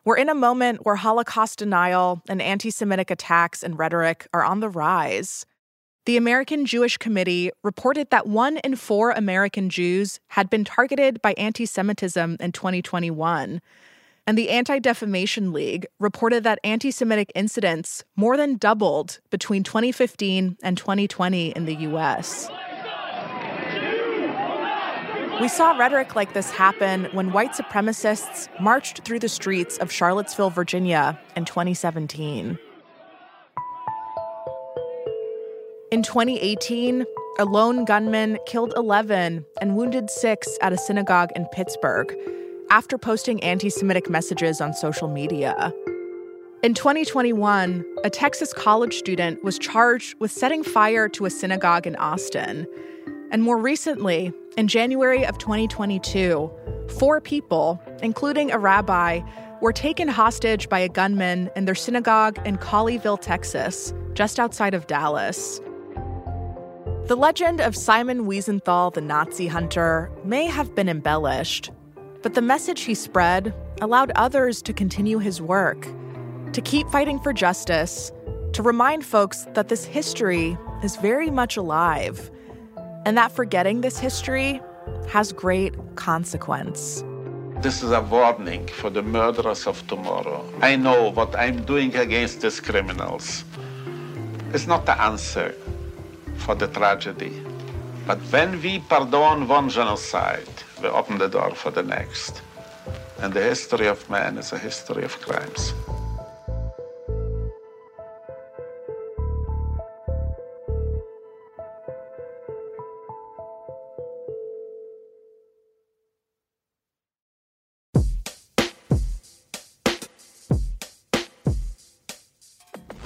We're 0.04 0.18
in 0.18 0.30
a 0.30 0.36
moment 0.36 0.86
where 0.86 0.98
Holocaust 0.98 1.58
denial 1.58 2.22
and 2.28 2.42
anti 2.42 2.70
Semitic 2.70 3.10
attacks 3.10 3.64
and 3.64 3.80
rhetoric 3.80 4.28
are 4.34 4.44
on 4.44 4.60
the 4.60 4.70
rise. 4.70 5.46
The 6.06 6.18
American 6.18 6.68
Jewish 6.68 6.98
Committee 6.98 7.52
reported 7.64 8.12
that 8.12 8.28
one 8.28 8.58
in 8.58 8.76
four 8.76 9.10
American 9.10 9.72
Jews 9.72 10.20
had 10.28 10.50
been 10.52 10.64
targeted 10.64 11.22
by 11.24 11.34
anti 11.34 11.66
Semitism 11.66 12.38
in 12.40 12.52
2021 12.52 13.62
and 14.28 14.38
the 14.38 14.50
Anti 14.50 14.80
Defamation 14.80 15.54
League 15.54 15.86
reported 16.00 16.44
that 16.44 16.60
anti 16.64 16.92
Semitic 16.92 17.32
incidents 17.36 18.04
more 18.16 18.38
than 18.38 18.58
doubled 18.58 19.20
between 19.30 19.64
2015 19.64 20.58
and 20.64 20.78
2020 20.78 21.50
in 21.50 21.66
the 21.66 21.76
US. 21.76 22.50
We 25.42 25.50
saw 25.50 25.78
rhetoric 25.78 26.16
like 26.16 26.34
this 26.34 26.50
happen 26.50 27.10
when 27.12 27.34
white 27.34 27.52
supremacists 27.52 28.48
marched 28.60 29.04
through 29.04 29.20
the 29.20 29.30
streets 29.30 29.78
of 29.80 29.92
Charlottesville, 29.92 30.50
Virginia 30.50 31.20
in 31.36 31.44
2017. 31.44 32.58
In 35.92 36.02
2018, 36.04 37.06
a 37.38 37.46
lone 37.46 37.84
gunman 37.84 38.38
killed 38.46 38.74
11 38.78 39.46
and 39.62 39.76
wounded 39.76 40.10
six 40.10 40.58
at 40.62 40.72
a 40.72 40.78
synagogue 40.78 41.32
in 41.36 41.46
Pittsburgh 41.48 42.16
after 42.70 42.98
posting 42.98 43.42
anti 43.44 43.70
Semitic 43.70 44.10
messages 44.10 44.62
on 44.62 44.74
social 44.74 45.08
media. 45.08 45.74
In 46.64 46.74
2021, 46.74 47.86
a 48.04 48.10
Texas 48.10 48.54
college 48.54 48.96
student 48.96 49.44
was 49.44 49.60
charged 49.60 50.16
with 50.20 50.32
setting 50.32 50.64
fire 50.64 51.08
to 51.10 51.26
a 51.26 51.30
synagogue 51.30 51.86
in 51.86 51.96
Austin. 51.98 52.66
And 53.32 53.44
more 53.44 53.58
recently, 53.58 54.34
in 54.58 54.68
January 54.68 55.26
of 55.26 55.38
2022, 55.38 56.52
four 56.98 57.22
people, 57.22 57.82
including 58.02 58.52
a 58.52 58.58
rabbi, 58.58 59.22
were 59.62 59.74
taken 59.74 60.08
hostage 60.08 60.70
by 60.70 60.80
a 60.80 60.90
gunman 60.90 61.50
in 61.56 61.66
their 61.66 61.76
synagogue 61.76 62.40
in 62.46 62.58
Colleyville, 62.58 63.22
Texas, 63.22 63.94
just 64.14 64.40
outside 64.40 64.74
of 64.74 64.88
Dallas. 64.88 65.62
The 67.08 67.16
legend 67.16 67.62
of 67.62 67.76
Simon 67.76 68.26
Wiesenthal, 68.26 68.94
the 68.94 69.02
Nazi 69.02 69.46
hunter, 69.46 70.12
may 70.24 70.48
have 70.48 70.74
been 70.74 70.90
embellished, 70.90 71.70
but 72.26 72.34
the 72.34 72.42
message 72.42 72.82
he 72.82 72.96
spread 72.96 73.54
allowed 73.82 74.12
others 74.16 74.60
to 74.60 74.74
continue 74.74 75.20
his 75.20 75.40
work, 75.40 75.88
to 76.54 76.60
keep 76.60 76.90
fighting 76.90 77.20
for 77.20 77.32
justice, 77.32 78.12
to 78.52 78.64
remind 78.64 79.06
folks 79.06 79.46
that 79.54 79.68
this 79.68 79.86
history 79.86 80.58
is 80.84 80.96
very 80.96 81.30
much 81.30 81.56
alive, 81.56 82.32
and 83.06 83.16
that 83.16 83.32
forgetting 83.32 83.82
this 83.82 84.00
history 84.00 84.60
has 85.08 85.32
great 85.32 85.76
consequence. 85.98 87.04
This 87.62 87.84
is 87.84 87.92
a 87.92 88.02
warning 88.02 88.66
for 88.70 88.90
the 88.90 89.04
murderers 89.04 89.68
of 89.68 89.86
tomorrow. 89.86 90.44
I 90.64 90.78
know 90.78 91.12
what 91.12 91.36
I'm 91.36 91.64
doing 91.64 91.96
against 91.96 92.42
these 92.42 92.60
criminals 92.60 93.44
It's 94.52 94.66
not 94.66 94.88
the 94.88 95.00
answer 95.00 95.54
for 96.38 96.56
the 96.56 96.70
tragedy. 96.70 97.40
But 98.08 98.18
when 98.34 98.60
we 98.64 98.80
pardon 98.80 99.48
one 99.48 99.70
genocide, 99.70 100.65
we 100.86 100.92
open 100.92 101.18
the 101.18 101.28
door 101.28 101.50
for 101.56 101.72
the 101.72 101.82
next. 101.82 102.44
And 103.20 103.34
the 103.34 103.42
history 103.42 103.88
of 103.88 104.08
man 104.08 104.38
is 104.38 104.52
a 104.52 104.58
history 104.58 105.04
of 105.04 105.20
crimes. 105.20 105.74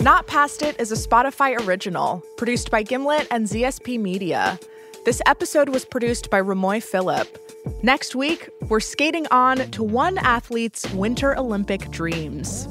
Not 0.02 0.28
Past 0.28 0.62
It 0.62 0.78
is 0.80 0.92
a 0.92 0.96
Spotify 0.96 1.66
original, 1.66 2.24
produced 2.36 2.72
by 2.72 2.84
Gimlet 2.84 3.28
and 3.32 3.48
ZSP 3.48 3.98
Media. 4.00 4.60
This 5.06 5.22
episode 5.26 5.70
was 5.70 5.86
produced 5.86 6.30
by 6.30 6.42
Ramoy 6.42 6.84
Phillip. 6.84 7.49
Next 7.84 8.16
week, 8.16 8.50
we're 8.68 8.80
skating 8.80 9.26
on 9.32 9.58
to 9.72 9.84
one 9.84 10.18
athlete's 10.18 10.90
Winter 10.92 11.38
Olympic 11.38 11.90
dreams. 11.92 12.68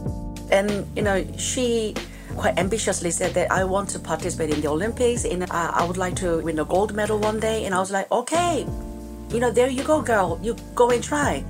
And, 0.51 0.87
you 0.96 1.03
know, 1.03 1.27
she 1.37 1.94
quite 2.37 2.59
ambitiously 2.59 3.11
said 3.11 3.35
that 3.35 3.51
I 3.51 3.64
want 3.64 3.88
to 3.90 3.98
participate 3.98 4.51
in 4.51 4.61
the 4.61 4.68
Olympics 4.68 5.24
and 5.24 5.42
uh, 5.42 5.46
I 5.51 5.85
would 5.85 5.96
like 5.96 6.14
to 6.16 6.40
win 6.40 6.59
a 6.59 6.64
gold 6.64 6.94
medal 6.94 7.18
one 7.18 7.40
day. 7.40 7.64
And 7.64 7.74
I 7.74 7.79
was 7.79 7.90
like, 7.90 8.11
okay, 8.12 8.66
you 9.31 9.40
know, 9.40 9.51
there 9.51 9.68
you 9.68 9.83
go, 9.83 10.01
girl. 10.01 10.38
You 10.42 10.57
go 10.74 10.90
and 10.90 11.03
try. 11.03 11.44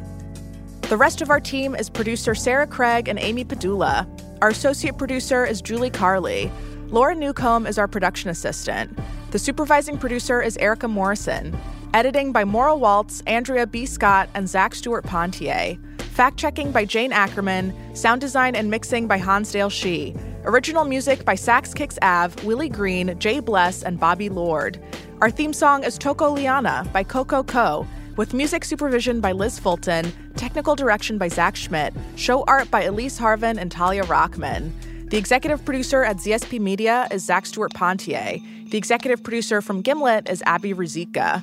The 0.83 0.97
rest 0.97 1.21
of 1.21 1.31
our 1.31 1.41
team 1.41 1.75
is 1.75 1.91
producer 1.91 2.35
Sarah 2.35 2.67
Craig 2.67 3.09
and 3.09 3.19
Amy 3.19 3.45
Padula. 3.45 4.07
Our 4.41 4.49
associate 4.49 4.97
producer 4.97 5.45
is 5.45 5.61
Julie 5.61 5.91
Carley. 5.91 6.51
Laura 6.87 7.15
Newcomb 7.15 7.67
is 7.67 7.77
our 7.77 7.87
production 7.87 8.31
assistant. 8.31 8.99
The 9.31 9.39
supervising 9.39 9.99
producer 9.99 10.41
is 10.41 10.57
Erica 10.57 10.89
Morrison. 10.89 11.57
Editing 11.95 12.33
by 12.33 12.45
Maura 12.45 12.77
Walz, 12.77 13.23
Andrea 13.27 13.67
B. 13.67 13.87
Scott, 13.87 14.29
and 14.35 14.47
Zach 14.47 14.75
Stewart 14.75 15.05
Pontier. 15.05 15.79
Fact 15.99 16.37
checking 16.37 16.71
by 16.71 16.85
Jane 16.85 17.13
Ackerman. 17.13 17.75
Sound 17.97 18.21
design 18.21 18.55
and 18.55 18.71
mixing 18.71 19.07
by 19.07 19.17
Hansdale 19.17 19.71
Hsu. 19.71 20.13
Original 20.45 20.85
music 20.85 21.25
by 21.25 21.35
Sax 21.35 21.73
Kicks 21.73 21.99
Av, 22.03 22.45
Willie 22.45 22.69
Green, 22.69 23.19
Jay 23.19 23.41
Bless, 23.41 23.83
and 23.83 23.99
Bobby 23.99 24.29
Lord. 24.29 24.79
Our 25.23 25.31
theme 25.31 25.55
song 25.55 25.83
is 25.83 25.97
Toko 25.97 26.31
Liana 26.31 26.87
by 26.93 27.05
Coco 27.05 27.43
Co 27.43 27.87
with 28.17 28.35
music 28.35 28.65
supervision 28.67 29.21
by 29.21 29.33
Liz 29.33 29.59
Fulton, 29.59 30.13
technical 30.37 30.75
direction 30.77 31.17
by 31.17 31.29
Zach 31.29 31.57
Schmidt, 31.57 31.95
show 32.17 32.45
art 32.45 32.71
by 32.71 32.83
Elise 32.83 33.19
Harvin 33.19 33.57
and 33.57 33.71
Talia 33.71 34.03
Rockman. 34.05 34.73
The 35.09 35.17
executive 35.17 35.65
producer 35.65 36.05
at 36.05 36.17
ZSP 36.17 36.61
Media 36.61 37.09
is 37.11 37.25
Zach 37.25 37.47
Stewart 37.47 37.73
Pontier. 37.73 38.37
The 38.71 38.77
executive 38.77 39.23
producer 39.23 39.63
from 39.63 39.81
Gimlet 39.81 40.29
is 40.29 40.43
Abby 40.45 40.75
Rizika. 40.75 41.43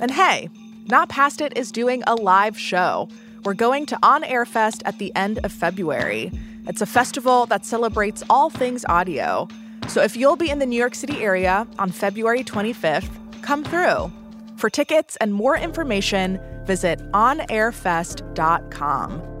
And 0.00 0.10
hey, 0.10 0.50
Not 0.86 1.08
Past 1.08 1.40
It 1.40 1.56
is 1.56 1.72
doing 1.72 2.02
a 2.06 2.14
live 2.14 2.58
show. 2.58 3.08
We're 3.44 3.54
going 3.54 3.86
to 3.86 3.98
On 4.02 4.22
Air 4.24 4.44
Fest 4.44 4.82
at 4.84 4.98
the 4.98 5.14
end 5.14 5.38
of 5.44 5.52
February. 5.52 6.32
It's 6.66 6.82
a 6.82 6.86
festival 6.86 7.46
that 7.46 7.64
celebrates 7.64 8.24
all 8.28 8.50
things 8.50 8.84
audio. 8.88 9.46
So 9.88 10.02
if 10.02 10.16
you'll 10.16 10.36
be 10.36 10.50
in 10.50 10.58
the 10.58 10.66
New 10.66 10.78
York 10.78 10.96
City 10.96 11.22
area 11.22 11.68
on 11.78 11.92
February 11.92 12.42
25th, 12.42 13.08
come 13.42 13.62
through. 13.62 14.10
For 14.56 14.68
tickets 14.68 15.14
and 15.16 15.32
more 15.32 15.56
information, 15.56 16.40
visit 16.66 16.98
onairfest.com. 17.12 19.35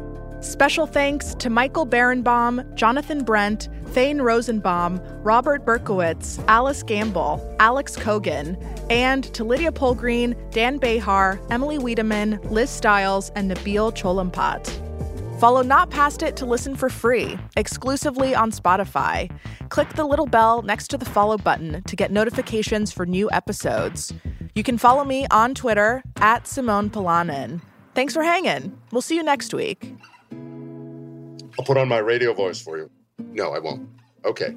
Special 0.46 0.86
thanks 0.86 1.34
to 1.40 1.50
Michael 1.50 1.84
Berenbaum, 1.84 2.72
Jonathan 2.76 3.24
Brent, 3.24 3.68
Thane 3.86 4.20
Rosenbaum, 4.22 5.00
Robert 5.24 5.66
Berkowitz, 5.66 6.42
Alice 6.46 6.84
Gamble, 6.84 7.56
Alex 7.58 7.96
Kogan, 7.96 8.56
and 8.88 9.24
to 9.34 9.42
Lydia 9.42 9.72
Polgreen, 9.72 10.36
Dan 10.52 10.78
Behar, 10.78 11.40
Emily 11.50 11.78
Wiedemann, 11.78 12.38
Liz 12.44 12.70
Stiles, 12.70 13.30
and 13.34 13.50
Nabil 13.50 13.92
Cholampat. 13.92 15.40
Follow 15.40 15.62
Not 15.62 15.90
Past 15.90 16.22
It 16.22 16.36
to 16.36 16.46
listen 16.46 16.76
for 16.76 16.88
free, 16.88 17.36
exclusively 17.56 18.32
on 18.32 18.52
Spotify. 18.52 19.28
Click 19.70 19.88
the 19.94 20.04
little 20.04 20.26
bell 20.26 20.62
next 20.62 20.88
to 20.88 20.96
the 20.96 21.04
follow 21.04 21.36
button 21.36 21.82
to 21.82 21.96
get 21.96 22.12
notifications 22.12 22.92
for 22.92 23.04
new 23.04 23.28
episodes. 23.32 24.14
You 24.54 24.62
can 24.62 24.78
follow 24.78 25.02
me 25.02 25.26
on 25.32 25.56
Twitter 25.56 26.04
at 26.18 26.46
Simone 26.46 26.88
Polanen. 26.88 27.60
Thanks 27.96 28.14
for 28.14 28.22
hanging. 28.22 28.78
We'll 28.92 29.02
see 29.02 29.16
you 29.16 29.24
next 29.24 29.52
week. 29.52 29.92
I'll 31.58 31.64
put 31.64 31.76
on 31.76 31.88
my 31.88 31.98
radio 31.98 32.32
voice 32.34 32.60
for 32.60 32.76
you. 32.78 32.90
No, 33.18 33.52
I 33.52 33.58
won't. 33.58 33.88
Okay. 34.24 34.54